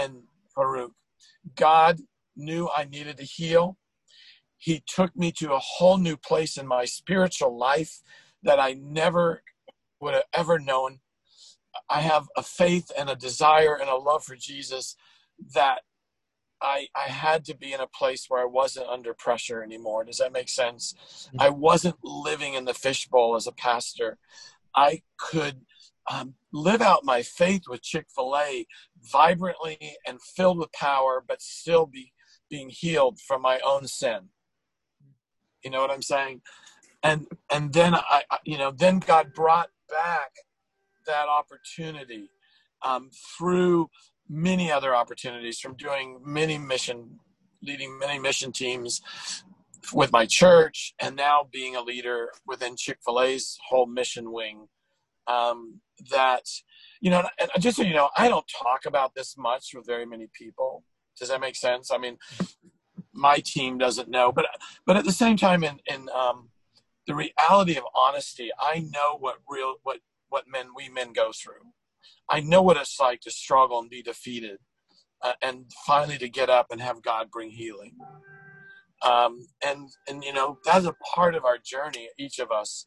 [0.00, 0.22] and
[0.56, 0.92] Farouk,
[1.54, 2.00] God
[2.36, 3.76] knew I needed to heal.
[4.56, 8.00] He took me to a whole new place in my spiritual life
[8.42, 9.42] that I never
[10.00, 11.00] would have ever known.
[11.90, 14.96] I have a faith and a desire and a love for Jesus
[15.54, 15.80] that
[16.62, 20.04] I, I had to be in a place where I wasn't under pressure anymore.
[20.04, 21.28] Does that make sense?
[21.38, 24.18] I wasn't living in the fishbowl as a pastor.
[24.74, 25.60] I could
[26.10, 28.66] um, live out my faith with Chick fil A
[29.02, 32.12] vibrantly and filled with power, but still be
[32.50, 34.28] being healed from my own sin.
[35.64, 36.42] You know what I'm saying?
[37.02, 40.30] And and then I you know then God brought back
[41.06, 42.30] that opportunity
[42.82, 43.88] um, through
[44.34, 47.20] many other opportunities from doing many mission
[47.62, 49.00] leading many mission teams
[49.92, 54.66] with my church and now being a leader within chick-fil-a's whole mission wing
[55.26, 56.42] um, that
[57.00, 60.06] you know and just so you know i don't talk about this much with very
[60.06, 60.84] many people.
[61.18, 61.90] Does that make sense?
[61.92, 62.18] I mean
[63.12, 64.46] my team doesn't know but
[64.84, 66.50] but at the same time in in um,
[67.06, 71.72] the reality of honesty i know what real what what men we men go through
[72.28, 74.58] I know what it's like to struggle and be defeated,
[75.22, 77.96] uh, and finally to get up and have God bring healing.
[79.04, 82.08] Um, and and you know that's a part of our journey.
[82.18, 82.86] Each of us,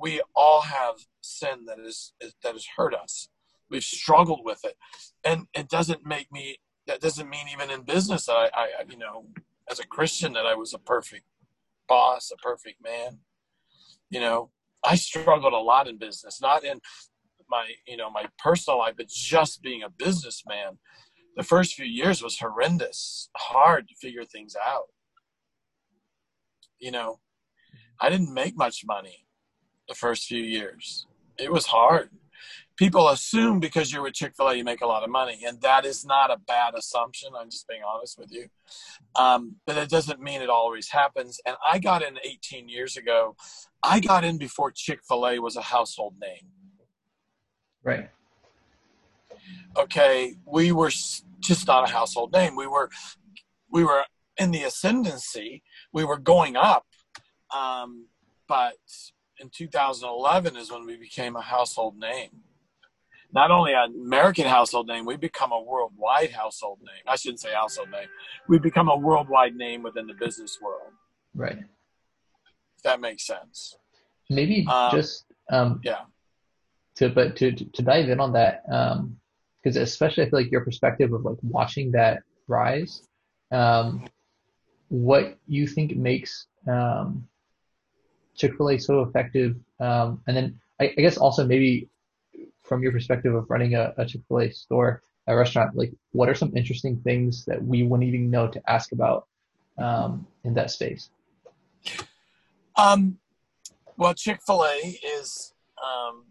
[0.00, 3.28] we all have sin that is, is that has hurt us.
[3.70, 4.76] We've struggled with it,
[5.24, 6.58] and it doesn't make me.
[6.86, 9.26] That doesn't mean even in business that I, I you know,
[9.70, 11.24] as a Christian that I was a perfect
[11.88, 13.18] boss, a perfect man.
[14.10, 14.50] You know,
[14.84, 16.80] I struggled a lot in business, not in
[17.50, 20.78] my you know my personal life but just being a businessman
[21.36, 24.86] the first few years was horrendous hard to figure things out.
[26.78, 27.20] You know
[28.00, 29.26] i didn't make much money
[29.88, 31.06] the first few years.
[31.38, 32.10] It was hard.
[32.76, 36.04] People assume because you're with chick-fil-a you make a lot of money and that is
[36.04, 38.48] not a bad assumption i'm just being honest with you.
[39.14, 43.36] Um, but it doesn't mean it always happens and i got in 18 years ago.
[43.82, 46.48] I got in before chick-fil-a was a household name
[47.86, 48.10] Right.
[49.78, 50.90] okay we were
[51.38, 52.56] just not a household name.
[52.56, 52.90] We were
[53.70, 54.02] we were
[54.38, 55.62] in the ascendancy.
[55.92, 56.84] We were going up
[57.56, 58.08] um,
[58.48, 58.74] but
[59.38, 62.30] in 2011 is when we became a household name.
[63.32, 67.04] Not only an american household name we become a worldwide household name.
[67.06, 68.08] I shouldn't say household name.
[68.48, 70.92] We become a worldwide name within the business world.
[71.36, 71.58] Right.
[72.76, 73.76] if that makes sense.
[74.28, 76.06] Maybe Um, just um, yeah
[76.96, 79.16] to but to to dive in on that um
[79.62, 83.02] because especially I feel like your perspective of like watching that rise
[83.52, 84.04] um
[84.88, 87.26] what you think makes um
[88.36, 91.88] Chick-fil-A so effective um and then I, I guess also maybe
[92.62, 96.56] from your perspective of running a, a Chick-fil-A store a restaurant like what are some
[96.56, 99.26] interesting things that we wouldn't even know to ask about
[99.78, 101.10] um in that space?
[102.76, 103.18] Um,
[103.96, 106.24] well, Chick fil A is um,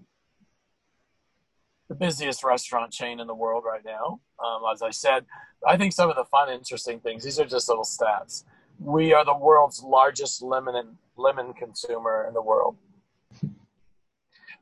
[1.88, 4.20] the busiest restaurant chain in the world right now.
[4.44, 5.26] Um, as I said,
[5.68, 8.44] I think some of the fun, interesting things, these are just little stats.
[8.80, 12.78] We are the world's largest lemon and lemon consumer in the world.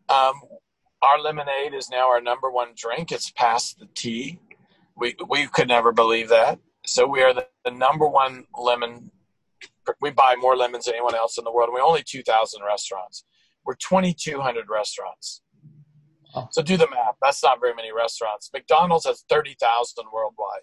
[0.10, 0.34] Um,
[1.02, 3.12] our lemonade is now our number one drink.
[3.12, 4.40] It's past the tea.
[4.96, 6.60] We, we could never believe that.
[6.86, 9.12] So we are the, the number one lemon
[10.02, 11.70] we buy more lemons than anyone else in the world.
[11.74, 13.26] We only 2,000 restaurants.
[13.66, 15.42] we're 2,200 restaurants.
[16.36, 16.48] Oh.
[16.52, 17.16] So do the math.
[17.22, 18.50] That's not very many restaurants.
[18.54, 20.62] McDonald's has 30,000 worldwide.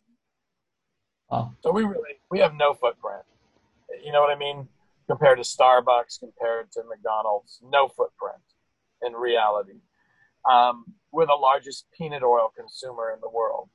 [1.30, 3.22] Oh, So we really we have no footprint.
[4.04, 4.68] You know what I mean?
[5.08, 8.42] Compared to Starbucks, compared to McDonald's, no footprint
[9.04, 9.80] in reality.
[10.50, 13.68] Um, we're the largest peanut oil consumer in the world.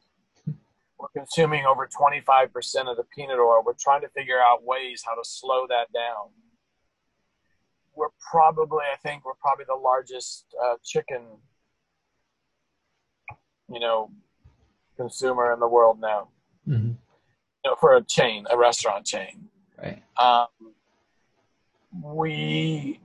[0.97, 3.61] We're consuming over 25% of the peanut oil.
[3.65, 6.31] We're trying to figure out ways how to slow that down.
[7.95, 11.23] We're probably, I think, we're probably the largest uh, chicken,
[13.69, 14.11] you know,
[14.97, 16.29] consumer in the world now.
[16.65, 16.91] hmm
[17.63, 19.49] You know, for a chain, a restaurant chain.
[19.81, 20.01] right.
[20.17, 20.47] um,
[22.03, 22.99] we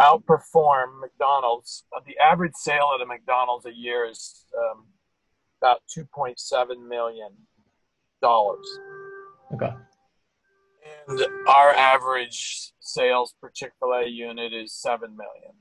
[0.00, 1.84] outperform McDonald's.
[2.06, 4.86] The average sale at a McDonald's a year is um,
[5.62, 7.30] about two point seven million
[8.20, 8.66] dollars,
[9.54, 9.72] Okay.
[11.08, 15.52] and our average sales per Chick Fil A unit is seven million.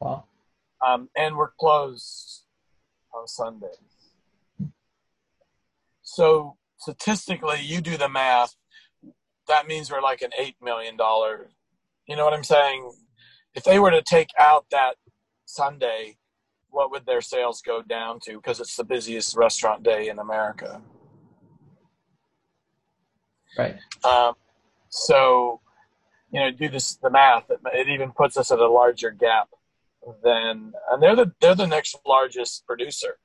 [0.00, 0.24] Wow.
[0.86, 2.43] Um, and we're closed
[3.14, 3.78] on Sundays.
[6.02, 8.54] So statistically, you do the math.
[9.48, 11.50] That means we're like an eight million dollar.
[12.06, 12.92] You know what I'm saying?
[13.54, 14.96] If they were to take out that
[15.44, 16.16] Sunday,
[16.70, 18.36] what would their sales go down to?
[18.36, 20.82] Because it's the busiest restaurant day in America.
[23.56, 23.76] Right.
[24.02, 24.34] Um,
[24.88, 25.60] so,
[26.32, 27.48] you know, do this the math.
[27.48, 29.48] It, it even puts us at a larger gap
[30.22, 33.18] than, and they're the they're the next largest producer.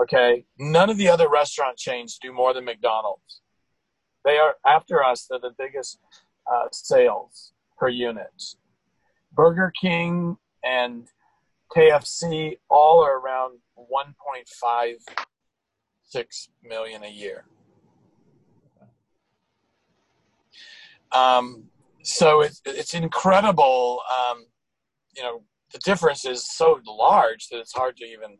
[0.00, 3.40] Okay, none of the other restaurant chains do more than McDonald's.
[4.24, 5.26] They are after us.
[5.28, 5.98] They're the biggest
[6.50, 8.56] uh, sales per unit.
[9.32, 11.08] Burger King and
[11.74, 17.44] KFC all are around 1.56 million a year.
[21.12, 21.64] Um,
[22.02, 24.00] so it's it's incredible.
[24.10, 24.46] Um,
[25.16, 28.38] you know, the difference is so large that it's hard to even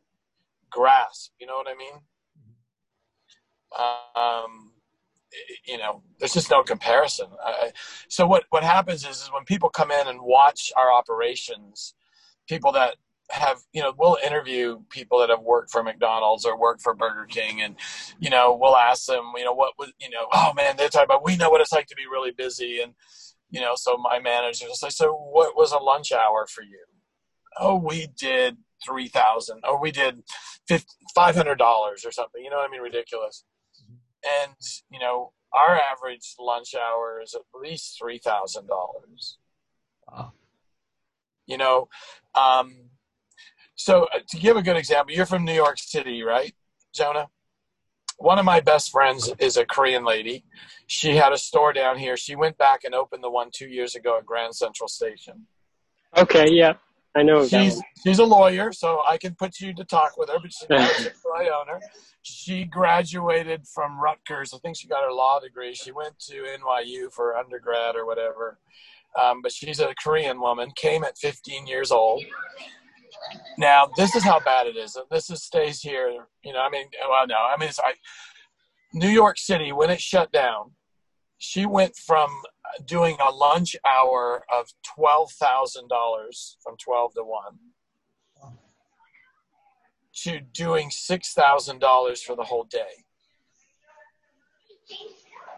[0.71, 1.33] grasp.
[1.41, 1.95] You know what I mean?
[3.79, 4.73] Um,
[5.67, 7.27] you know, there's just no comparison.
[7.45, 7.73] I,
[8.09, 11.95] so what what happens is, is when people come in and watch our operations,
[12.49, 12.97] people that
[13.31, 17.27] have you know we'll interview people that have worked for McDonald's or worked for Burger
[17.27, 17.77] King, and
[18.19, 21.05] you know we'll ask them, you know, what was you know, oh man, they're talking
[21.05, 22.95] about we know what it's like to be really busy, and
[23.51, 26.85] you know, so my manager was like, so what was a lunch hour for you?
[27.59, 30.23] Oh, we did three thousand, or we did
[31.15, 32.43] five hundred dollars or something.
[32.43, 32.83] You know what I mean?
[32.83, 33.45] Ridiculous.
[34.25, 34.55] And
[34.91, 39.39] you know, our average lunch hour is at least three thousand dollars.
[40.11, 40.33] Wow.
[41.47, 41.89] You know,
[42.35, 42.91] um,
[43.75, 46.55] so uh, to give a good example, you're from New York City, right,
[46.95, 47.29] Jonah?
[48.19, 50.45] One of my best friends is a Korean lady.
[50.87, 52.17] She had a store down here.
[52.17, 55.47] She went back and opened the one two years ago at Grand Central Station.
[56.17, 56.75] Okay, yeah,
[57.17, 60.39] I know She's she's a lawyer, so I can put you to talk with her.
[60.41, 61.81] But she's not a Chick-fil-A owner.
[62.23, 64.55] She graduated from Rutgers.
[64.55, 65.75] I think she got her law degree.
[65.75, 68.59] She went to NYU for undergrad or whatever.
[69.21, 70.71] Um, but she's a Korean woman.
[70.77, 72.23] Came at 15 years old.
[73.59, 74.97] Now this is how bad it is.
[75.11, 76.27] This is stays here.
[76.45, 77.95] You know, I mean, well, no, I mean, it's I,
[78.93, 80.73] New York City when it shut down.
[81.39, 82.31] She went from
[82.85, 87.59] doing a lunch hour of twelve thousand dollars from twelve to one
[90.23, 93.05] to doing six thousand dollars for the whole day.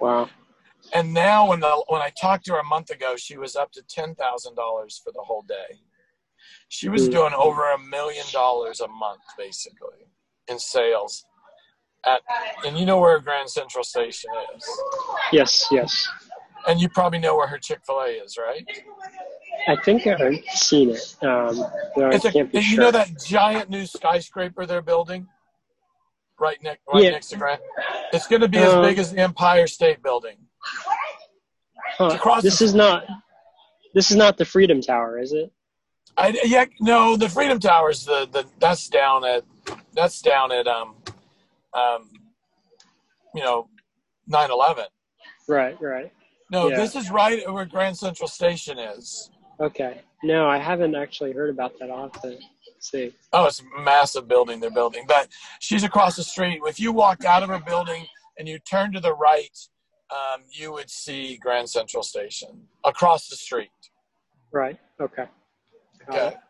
[0.01, 0.29] Wow.
[0.95, 3.73] And now, when the when I talked to her a month ago, she was up
[3.73, 5.81] to ten thousand dollars for the whole day.
[6.69, 7.13] She was Hmm.
[7.13, 10.07] doing over a million dollars a month, basically,
[10.49, 11.25] in sales.
[12.05, 12.21] At
[12.67, 14.69] and you know where Grand Central Station is,
[15.33, 16.09] Yes, yes.
[16.67, 18.67] And you probably know where her Chick Fil A is, right?
[19.69, 21.17] I think I've seen it.
[21.23, 21.65] Um,
[21.97, 22.85] I It's a, can't be you sure.
[22.85, 25.27] know that giant new skyscraper they're building,
[26.41, 27.11] right next right Yeah.
[27.11, 27.61] next to Grand.
[28.13, 30.37] It's going to be as Um, big as the Empire State Building.
[31.99, 33.07] Huh, across this the- is not.
[33.95, 35.53] This is not the Freedom Tower, is it?
[36.17, 39.45] I yeah no the Freedom Towers the the that's down at
[39.95, 40.97] that's down at um
[41.73, 42.11] um
[43.35, 43.69] you know
[44.31, 44.87] 9/11.
[45.49, 46.13] Right, right.
[46.53, 46.77] No, Yeah.
[46.77, 49.31] this is right where Grand Central Station is.
[49.59, 50.03] Okay.
[50.23, 51.91] No, I haven't actually heard about that.
[51.91, 52.39] I'll have to
[52.79, 53.15] see.
[53.33, 55.05] Oh, it's a massive building they're building.
[55.09, 55.29] But
[55.61, 56.61] she's across the street.
[56.67, 58.07] If you walked out of her building
[58.39, 59.57] and you turn to the right,
[60.11, 63.71] um, you would see Grand Central Station across the street.
[64.53, 64.79] Right.
[65.01, 65.25] Okay.
[66.07, 66.27] Got Okay.
[66.37, 66.41] it.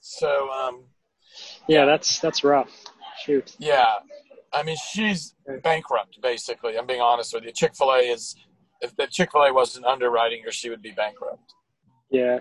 [0.00, 0.84] So um,
[1.66, 2.70] Yeah, that's that's rough.
[3.24, 3.56] Shoot.
[3.58, 3.92] Yeah,
[4.52, 6.78] I mean she's bankrupt basically.
[6.78, 7.50] I'm being honest with you.
[7.50, 8.36] Chick Fil A is
[8.80, 11.54] if the Chick Fil A wasn't underwriting her, she would be bankrupt.
[12.10, 12.40] Yeah.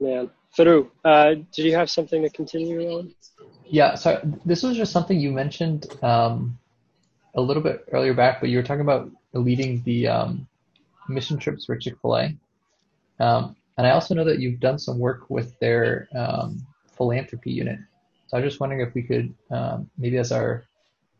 [0.00, 0.30] man.
[0.56, 3.14] Farouk, uh, did you have something to continue on?
[3.66, 6.58] Yeah, so this was just something you mentioned um,
[7.34, 10.46] a little bit earlier back, but you were talking about leading the um,
[11.08, 12.36] mission trips for Chick Fil A,
[13.18, 17.78] um, and I also know that you've done some work with their um, philanthropy unit.
[18.26, 20.64] So I was just wondering if we could um, maybe as our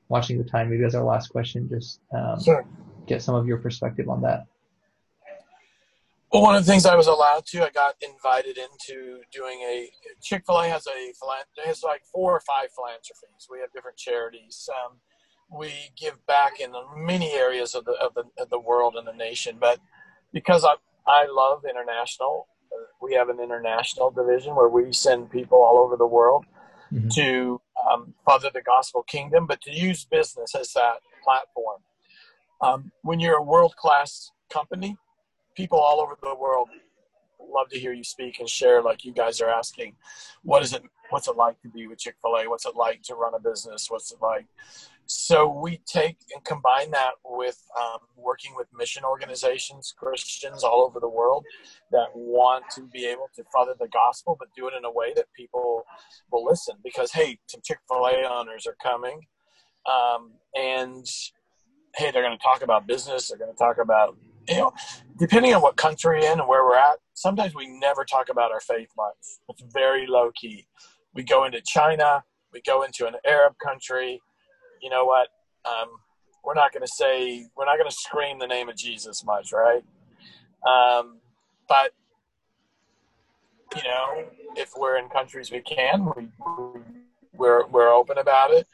[0.09, 2.67] watching the time, maybe as our last question, just um, Sure.
[3.07, 4.47] Get some of your perspective on that.
[6.33, 9.91] Well, one of the things I was allowed to, I got invited into doing a
[10.23, 11.13] Chick Fil A has a
[11.67, 13.49] has like four or five philanthropies.
[13.51, 14.69] We have different charities.
[14.85, 14.97] Um,
[15.51, 19.13] we give back in many areas of the of the, of the world and the
[19.13, 19.79] nation, but
[20.33, 20.77] because I
[21.07, 22.49] I love international,
[23.03, 26.47] we have an international division where we send people all over the world
[26.93, 27.11] Mhm.
[27.15, 31.81] to um, further the gospel kingdom, but to use business as that platform.
[32.63, 34.97] Um, when you're a world class company,
[35.57, 36.69] people all over the world
[37.53, 39.95] love to hear you speak and share like you guys are asking
[40.43, 42.49] what is it what's it like to be with chick-fil-a?
[42.49, 43.91] What's it like to run a business?
[43.91, 44.47] What's it like?
[45.05, 51.01] So we take and combine that with um, working with mission organizations christians all over
[51.01, 51.45] the world
[51.91, 55.13] that want to be able to further the gospel but do it in a way
[55.15, 55.85] that people
[56.31, 56.77] will listen.
[56.83, 59.21] Because hey some chick-fil-a owners are coming
[59.87, 61.07] um, and
[61.97, 64.17] hey they're going to talk about business they're going to talk about
[64.49, 64.73] you know,
[65.19, 68.61] depending on what country in and where we're at, sometimes we never talk about our
[68.61, 69.15] faith much.
[69.49, 70.67] It's very low key.
[71.15, 74.21] We go into China, we go into an Arab country.
[74.81, 75.29] You know what?
[75.65, 75.89] Um,
[76.45, 79.53] we're not going to say, we're not going to scream the name of Jesus much,
[79.53, 79.85] right?
[80.67, 81.19] Um,
[81.69, 81.93] but,
[83.77, 84.25] you know,
[84.57, 86.29] if we're in countries we can, we,
[87.33, 88.67] we're, we're open about it.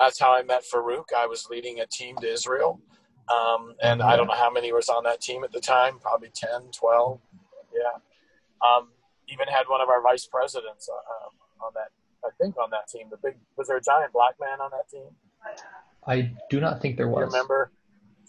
[0.00, 1.12] That's how I met Farouk.
[1.16, 2.80] I was leading a team to Israel.
[3.28, 6.30] Um, and I don't know how many was on that team at the time, probably
[6.34, 7.20] 10, 12.
[7.72, 7.80] Yeah.
[8.66, 8.88] Um,
[9.28, 11.90] even had one of our vice presidents uh, on that,
[12.24, 13.08] I think on that team.
[13.10, 15.10] The big, was there a giant black man on that team?
[16.06, 17.26] I do not think there You was.
[17.32, 17.70] remember?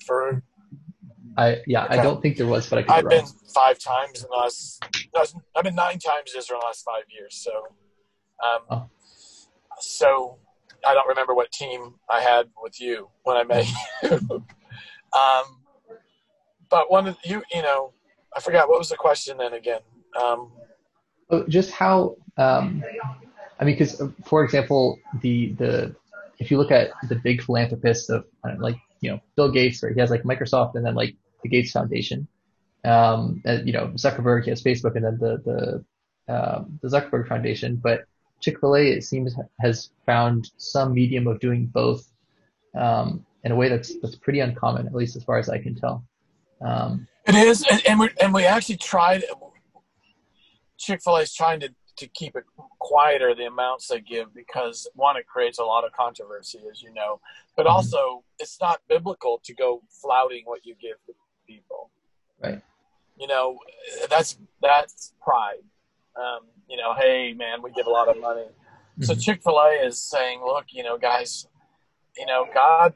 [0.06, 0.44] For
[1.38, 4.24] I yeah, I don't think there was, but I could be I've been five times
[4.24, 4.84] in the last.
[5.56, 7.36] I've been nine times to Israel in the last five years.
[7.38, 7.52] So,
[8.44, 8.90] um, Oh.
[9.80, 10.38] so
[10.86, 13.68] I don't remember what team I had with you when I met
[14.04, 14.10] you.
[15.18, 15.44] um,
[16.70, 17.94] but one of you, you know,
[18.36, 19.82] I forgot what was the question then again.
[20.22, 20.52] Um,
[21.32, 22.84] Oh, just how um,
[23.60, 25.96] I mean, because for example, the the
[26.40, 29.94] if you look at the big philanthropists of know, like you know Bill Gates, or
[29.94, 32.28] he has like Microsoft, and then like the Gates Foundation.
[32.84, 35.84] Um, and, you know Zuckerberg, he has Facebook, and then the
[36.28, 37.80] the um, the Zuckerberg Foundation.
[37.82, 38.02] But
[38.42, 42.12] Chick Fil A, it seems, has found some medium of doing both
[42.78, 45.76] um, in a way that's that's pretty uncommon, at least as far as I can
[45.76, 46.04] tell.
[46.66, 49.24] Um, It is, and, and we and we actually tried.
[50.78, 52.46] Chick Fil A is trying to to keep it
[52.80, 56.92] quieter the amounts they give because one, it creates a lot of controversy, as you
[56.94, 57.20] know,
[57.56, 57.72] but Mhm.
[57.72, 60.98] also it's not biblical to go flouting what you give
[61.46, 61.92] people.
[62.40, 62.62] Right.
[63.18, 63.60] You know,
[64.10, 65.64] that's that's pride.
[66.16, 68.48] Um, you know, hey man, we give a lot of money.
[69.02, 69.24] So Mhm.
[69.24, 71.48] Chick Fil A is saying, look, you know, guys,
[72.18, 72.94] you know, God,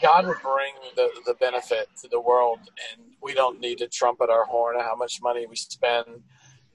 [0.00, 4.30] God would bring the the benefit to the world, and we don't need to trumpet
[4.30, 6.22] our horn how much money we spend.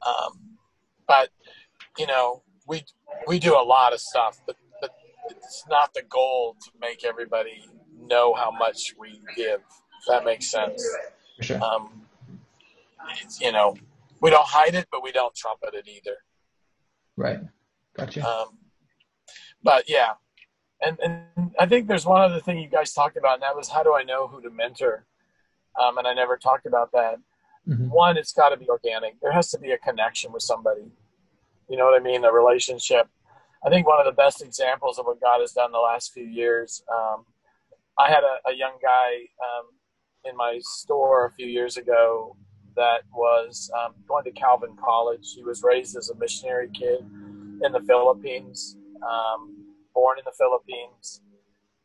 [0.06, 0.58] Um,
[1.08, 1.30] but
[1.98, 2.86] you know, we
[3.28, 4.92] we do a lot of stuff, but but
[5.30, 7.66] it's not the goal to make everybody
[8.00, 9.62] know how much we give.
[10.00, 10.84] If that makes sense.
[11.42, 11.62] sure.
[11.62, 12.08] Um,
[13.22, 13.76] it's, you know,
[14.22, 16.18] we don't hide it, but we don't trumpet it either.
[17.18, 17.40] Right.
[17.96, 18.26] Gotcha.
[18.26, 18.58] Um,
[19.64, 20.14] but yeah,
[20.82, 23.70] and and I think there's one other thing you guys talked about, and that was
[23.70, 25.06] how do I know who to mentor?
[25.82, 27.18] Um, and I never talked about that.
[27.68, 27.90] Mhm.
[27.90, 29.20] One, it's got to be organic.
[29.22, 30.92] There has to be a connection with somebody.
[31.70, 32.24] You know what I mean?
[32.26, 33.08] A relationship.
[33.64, 36.26] I think one of the best examples of what God has done the last few
[36.26, 36.84] years.
[36.92, 37.26] Um,
[38.00, 39.12] I had a, a young guy
[39.46, 39.68] um,
[40.26, 42.36] in my store a few years ago
[42.76, 45.34] that was um, going to Calvin College.
[45.36, 47.00] He was raised as a missionary kid
[47.64, 51.22] in the Philippines, um, born in the Philippines,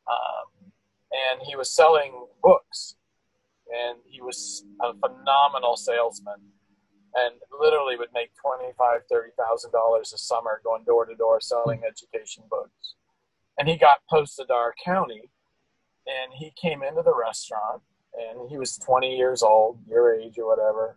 [0.09, 0.70] um,
[1.12, 2.97] and he was selling books.
[3.68, 6.37] And he was a phenomenal salesman,
[7.16, 11.41] and literally would make twenty five, thirty thousand dollars a summer going door to door
[11.41, 12.95] selling education books.
[13.59, 15.30] And he got posted to our county,
[16.07, 17.82] and he came into the restaurant,
[18.16, 20.96] and he was twenty years old, your age or whatever.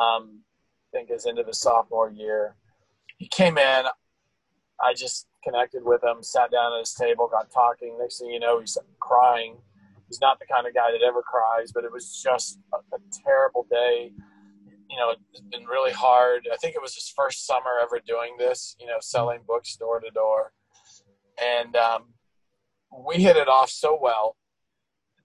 [0.00, 0.40] Um,
[0.92, 2.56] I think is into the sophomore year.
[3.18, 3.84] He came in,
[4.80, 7.96] I just connected with him, sat down at his table, got talking.
[7.98, 9.56] Next thing you know, he's crying.
[10.08, 12.98] He's not the kind of guy that ever cries, but it was just a, a
[13.24, 14.12] terrible day.
[14.90, 16.48] you know, it's been really hard.
[16.52, 20.00] I think it was his first summer ever doing this, you know, selling books door
[20.00, 20.52] to door.
[21.42, 22.14] And um,
[23.06, 24.36] we hit it off so well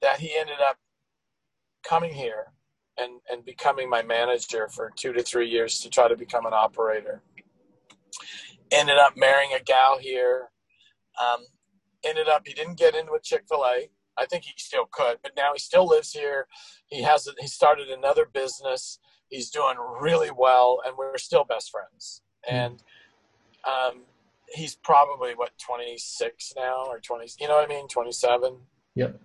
[0.02, 0.78] that he ended up
[1.84, 2.48] coming here
[2.98, 6.54] and, and becoming my manager for two to three years to try to become an
[6.54, 7.22] operator.
[8.72, 10.50] Ended up marrying a gal here.
[11.22, 11.46] Um,
[12.04, 13.90] ended up, he didn't get into a Chick fil A.
[14.18, 16.48] I think he still could, but now he still lives here.
[16.88, 19.00] He has, he started another business
[19.32, 22.22] he's doing really well, and we're still best friends.
[22.46, 22.56] Hmm.
[22.56, 22.84] And
[23.66, 24.02] um,
[24.54, 27.28] he's probably what 26 now or 20.
[27.40, 27.88] You know what I mean?
[27.88, 28.58] 27.
[28.96, 29.20] Yep.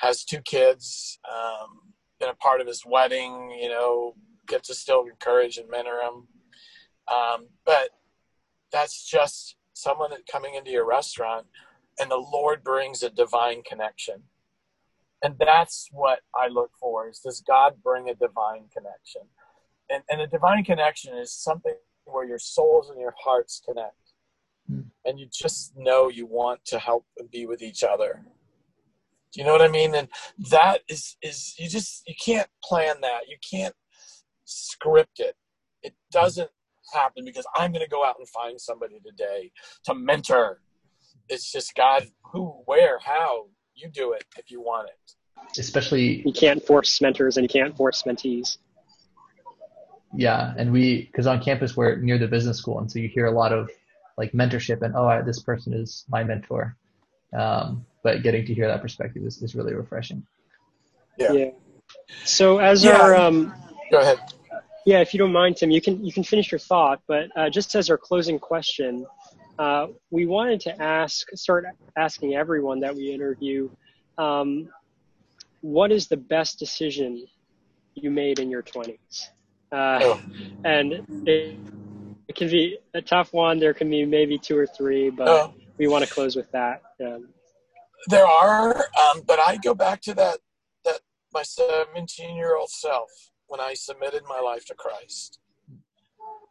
[0.00, 1.18] Has two kids.
[1.30, 3.56] Um, been a part of his wedding.
[3.60, 4.14] You know,
[4.46, 6.26] get to still encourage and mentor him.
[7.08, 7.90] Um, but
[8.72, 11.46] that's just someone that coming into your restaurant,
[11.98, 14.22] and the Lord brings a divine connection
[15.22, 19.22] and that's what I look for is does God bring a divine connection?
[19.90, 21.74] And, and a divine connection is something
[22.04, 23.94] where your souls and your hearts connect.
[24.70, 24.86] Mm.
[25.04, 28.24] And you just know you want to help and be with each other.
[29.32, 29.94] Do you know what I mean?
[29.94, 30.08] And
[30.50, 33.28] that is is you just you can't plan that.
[33.28, 33.74] You can't
[34.44, 35.36] script it.
[35.82, 36.50] It doesn't
[36.92, 39.52] happen because I'm going to go out and find somebody today
[39.84, 40.60] to mentor.
[41.28, 45.58] It's just God, who, where, how, you do it if you want it.
[45.58, 48.58] Especially you can't force mentors and you can't force mentees.
[50.14, 53.26] Yeah, and we because on campus we're near the business school, and so you hear
[53.26, 53.70] a lot of
[54.18, 56.76] like mentorship and oh, I, this person is my mentor.
[57.36, 60.26] Um, but getting to hear that perspective is, is really refreshing.
[61.18, 61.32] Yeah.
[61.32, 61.50] yeah.
[62.24, 62.96] So as yeah.
[62.96, 63.54] our um,
[63.90, 64.18] go ahead.
[64.86, 67.00] Yeah, if you don't mind, Tim, you can you can finish your thought.
[67.06, 69.06] But uh, just as our closing question,
[69.60, 73.68] uh, we wanted to ask, start asking everyone that we interview,
[74.16, 74.70] um,
[75.60, 77.26] what is the best decision
[77.94, 79.28] you made in your 20s?
[79.70, 80.22] Uh, oh.
[80.64, 80.92] And
[81.28, 81.58] it,
[82.26, 83.58] it, can be a tough one.
[83.58, 85.54] There can be maybe two or three, but oh.
[85.80, 86.82] We want to close with that.
[87.04, 87.30] Um,
[88.08, 90.38] there are, um, but I go back to that
[90.84, 91.00] that
[91.32, 93.08] my 17 year old self
[93.48, 95.40] when I submitted my life to Christ.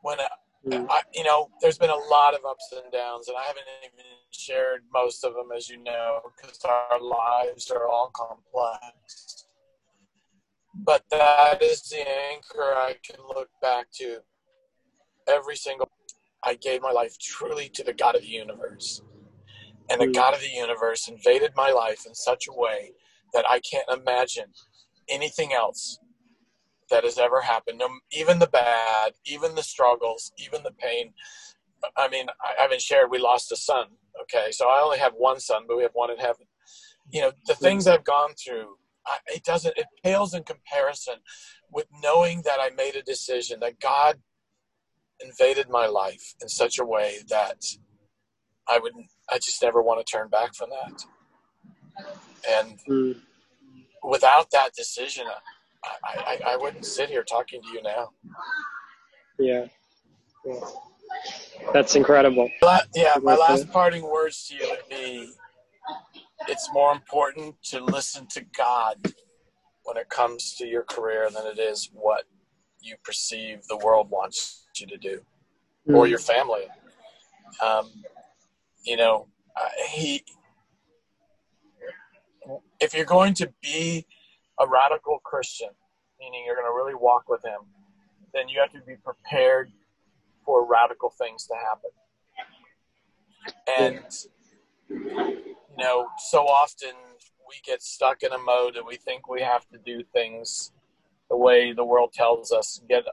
[0.02, 0.28] When I,
[0.66, 0.88] Mm.
[0.90, 4.06] I, you know, there's been a lot of ups and downs, and I haven't even
[4.32, 9.46] shared most of them, as you know, because our lives are all complex.
[10.76, 14.18] But that is the anchor I can look back to
[15.28, 15.90] every single.
[16.44, 19.02] I gave my life truly to the God of the universe,
[19.90, 20.08] and the.
[20.08, 22.92] God of the universe invaded my life in such a way
[23.34, 24.54] that I can't imagine
[25.08, 26.00] anything else
[26.90, 27.78] that has ever happened.
[27.80, 31.14] No, even the bad, even the struggles, even the pain.
[31.96, 33.12] I mean, I haven't shared.
[33.12, 33.88] We lost a son.
[34.24, 36.46] Okay, so I only have one son, but we have one in heaven.
[37.12, 38.76] You know, the things I've gone through,
[39.06, 39.78] I, it doesn't.
[39.78, 41.16] It pales in comparison
[41.72, 44.20] with knowing that I made a decision that God
[45.24, 47.64] invaded my life in such a way that
[48.68, 48.94] I would.
[49.32, 51.04] I just never want to turn back from that.
[52.50, 53.20] And mm.
[54.04, 55.26] without that decision,
[55.84, 58.10] I, I, I wouldn't sit here talking to you now.
[59.38, 59.66] Yeah.
[60.46, 60.60] yeah.
[61.74, 62.50] That's incredible.
[62.96, 65.32] Yeah, my last parting words to you would be
[66.48, 69.14] it's more important to listen to God
[69.84, 72.24] when it comes to your career than it is what
[72.82, 75.22] you perceive the world wants you to do
[75.88, 75.96] mm.
[75.96, 76.64] or your family.
[77.64, 77.90] Um,
[78.90, 80.24] you know, uh, he,
[82.80, 84.08] if you're going to be
[84.60, 85.70] a radical Christian,
[86.20, 87.60] meaning you're going to really walk with Him,
[88.34, 89.72] then you have to be prepared
[90.44, 91.92] for radical things to happen.
[93.80, 94.04] And,
[94.90, 96.94] you know, so often
[97.48, 100.72] we get stuck in a mode that we think we have to do things
[101.30, 103.04] the way the world tells us, get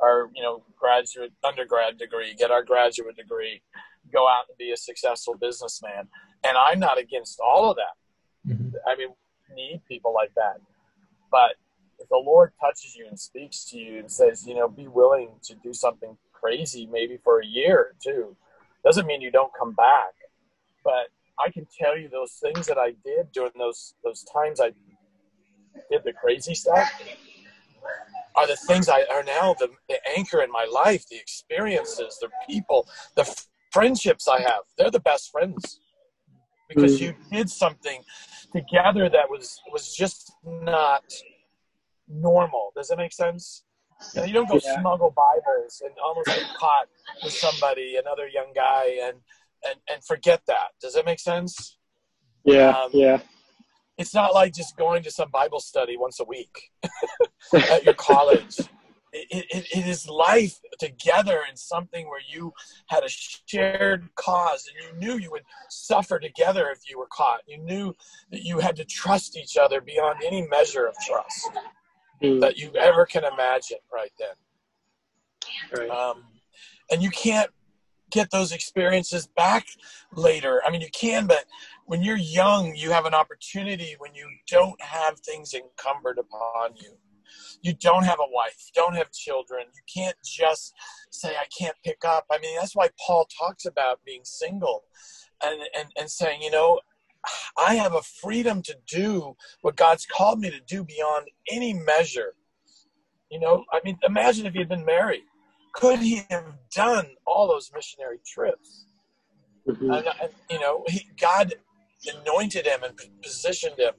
[0.00, 3.62] our, you know, graduate, undergrad degree, get our graduate degree,
[4.14, 6.08] go out and be a successful businessman.
[6.44, 8.52] And I'm not against all of that.
[8.52, 8.76] Mm-hmm.
[8.86, 9.08] I mean,
[9.54, 10.60] need people like that.
[11.30, 11.56] But
[11.98, 15.30] if the Lord touches you and speaks to you and says, you know, be willing
[15.44, 18.36] to do something crazy maybe for a year or two,
[18.84, 20.12] doesn't mean you don't come back.
[20.84, 21.08] But
[21.38, 24.72] I can tell you those things that I did during those those times I
[25.90, 26.88] did the crazy stuff
[28.36, 32.28] are the things I are now the, the anchor in my life, the experiences, the
[32.48, 33.24] people, the
[33.74, 34.64] friendships I have.
[34.78, 35.80] They're the best friends
[36.68, 37.00] because mm.
[37.02, 38.02] you did something
[38.52, 41.04] together that was was just not
[42.08, 42.72] normal.
[42.76, 43.64] Does that make sense?
[44.14, 44.80] You, know, you don't go yeah.
[44.80, 46.88] smuggle Bibles and almost get caught
[47.22, 49.16] with somebody, another young guy, and
[49.66, 50.68] and and forget that.
[50.80, 51.78] Does that make sense?
[52.44, 53.20] Yeah, um, yeah.
[53.96, 56.70] It's not like just going to some Bible study once a week
[57.54, 58.58] at your college.
[59.14, 62.52] It, it, it is life together in something where you
[62.86, 67.40] had a shared cause and you knew you would suffer together if you were caught.
[67.46, 67.94] You knew
[68.32, 71.50] that you had to trust each other beyond any measure of trust
[72.22, 72.40] mm.
[72.40, 75.78] that you ever can imagine right then.
[75.78, 75.90] Right.
[75.90, 76.24] Um,
[76.90, 77.50] and you can't
[78.10, 79.66] get those experiences back
[80.12, 80.60] later.
[80.66, 81.44] I mean, you can, but
[81.86, 86.96] when you're young, you have an opportunity when you don't have things encumbered upon you
[87.62, 90.72] you don't have a wife, you don't have children, you can't just
[91.10, 92.26] say, I can't pick up.
[92.30, 94.84] I mean, that's why Paul talks about being single
[95.42, 96.80] and, and, and saying, you know,
[97.58, 102.34] I have a freedom to do what God's called me to do beyond any measure.
[103.30, 105.22] You know, I mean, imagine if he had been married.
[105.72, 108.86] Could he have done all those missionary trips?
[109.66, 109.90] Mm-hmm.
[109.90, 110.06] And,
[110.50, 111.54] you know, he, God
[112.06, 113.94] anointed him and positioned him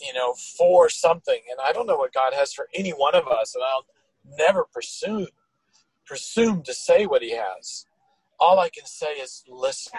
[0.00, 1.40] you know, for something.
[1.50, 3.86] And I don't know what God has for any one of us, and I'll
[4.38, 5.28] never presume
[6.04, 7.86] presume to say what He has.
[8.38, 9.98] All I can say is listen.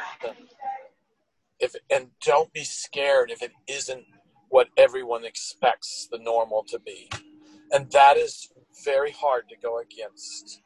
[1.60, 4.06] If and don't be scared if it isn't
[4.50, 7.10] what everyone expects the normal to be,
[7.72, 8.50] and that is
[8.86, 10.62] very hard to go against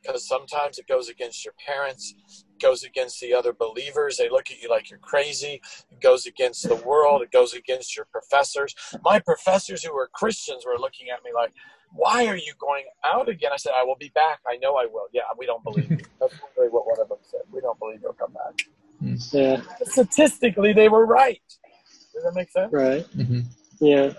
[0.00, 2.14] because sometimes it goes against your parents
[2.60, 4.16] goes against the other believers.
[4.16, 5.60] They look at you like you're crazy.
[5.90, 7.22] It goes against the world.
[7.22, 8.74] It goes against your professors.
[9.02, 11.52] My professors who were Christians were looking at me like,
[11.92, 13.50] why are you going out again?
[13.52, 14.40] I said, I will be back.
[14.48, 15.08] I know I will.
[15.12, 15.98] Yeah, we don't believe you.
[16.20, 17.40] That's really what one of them said.
[17.50, 18.66] We don't believe you'll come back.
[19.32, 19.62] Yeah.
[19.82, 21.42] Statistically, they were right.
[22.14, 22.72] Does that make sense?
[22.72, 23.04] Right.
[23.16, 23.40] Mm-hmm.
[23.80, 24.12] Yeah.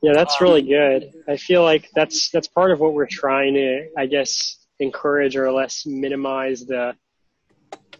[0.00, 1.12] Yeah, that's really good.
[1.28, 5.50] I feel like that's that's part of what we're trying to, I guess, encourage or
[5.50, 6.94] less minimize the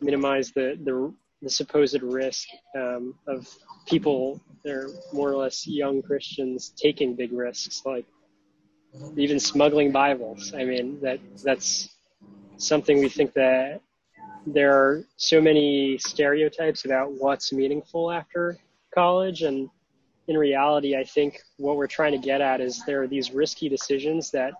[0.01, 1.12] minimize the the,
[1.43, 3.49] the supposed risk um, of
[3.87, 8.05] people they're more or less young Christians taking big risks, like
[9.16, 10.53] even smuggling Bibles.
[10.55, 11.89] I mean, that that's
[12.57, 13.81] something we think that
[14.47, 18.59] there are so many stereotypes about what's meaningful after
[18.95, 19.70] college and
[20.26, 23.68] in reality, I think what we're trying to get at is there are these risky
[23.70, 24.53] decisions that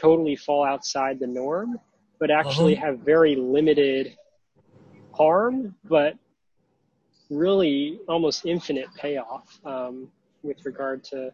[0.00, 1.78] totally fall outside the norm,
[2.18, 2.86] but actually uh-huh.
[2.86, 4.16] have very limited
[5.12, 6.16] harm, but
[7.30, 10.08] really almost infinite payoff um,
[10.42, 11.32] with regard to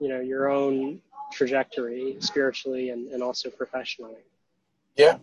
[0.00, 1.00] you know your own
[1.32, 4.22] trajectory spiritually and, and also professionally.
[4.96, 5.18] Yeah,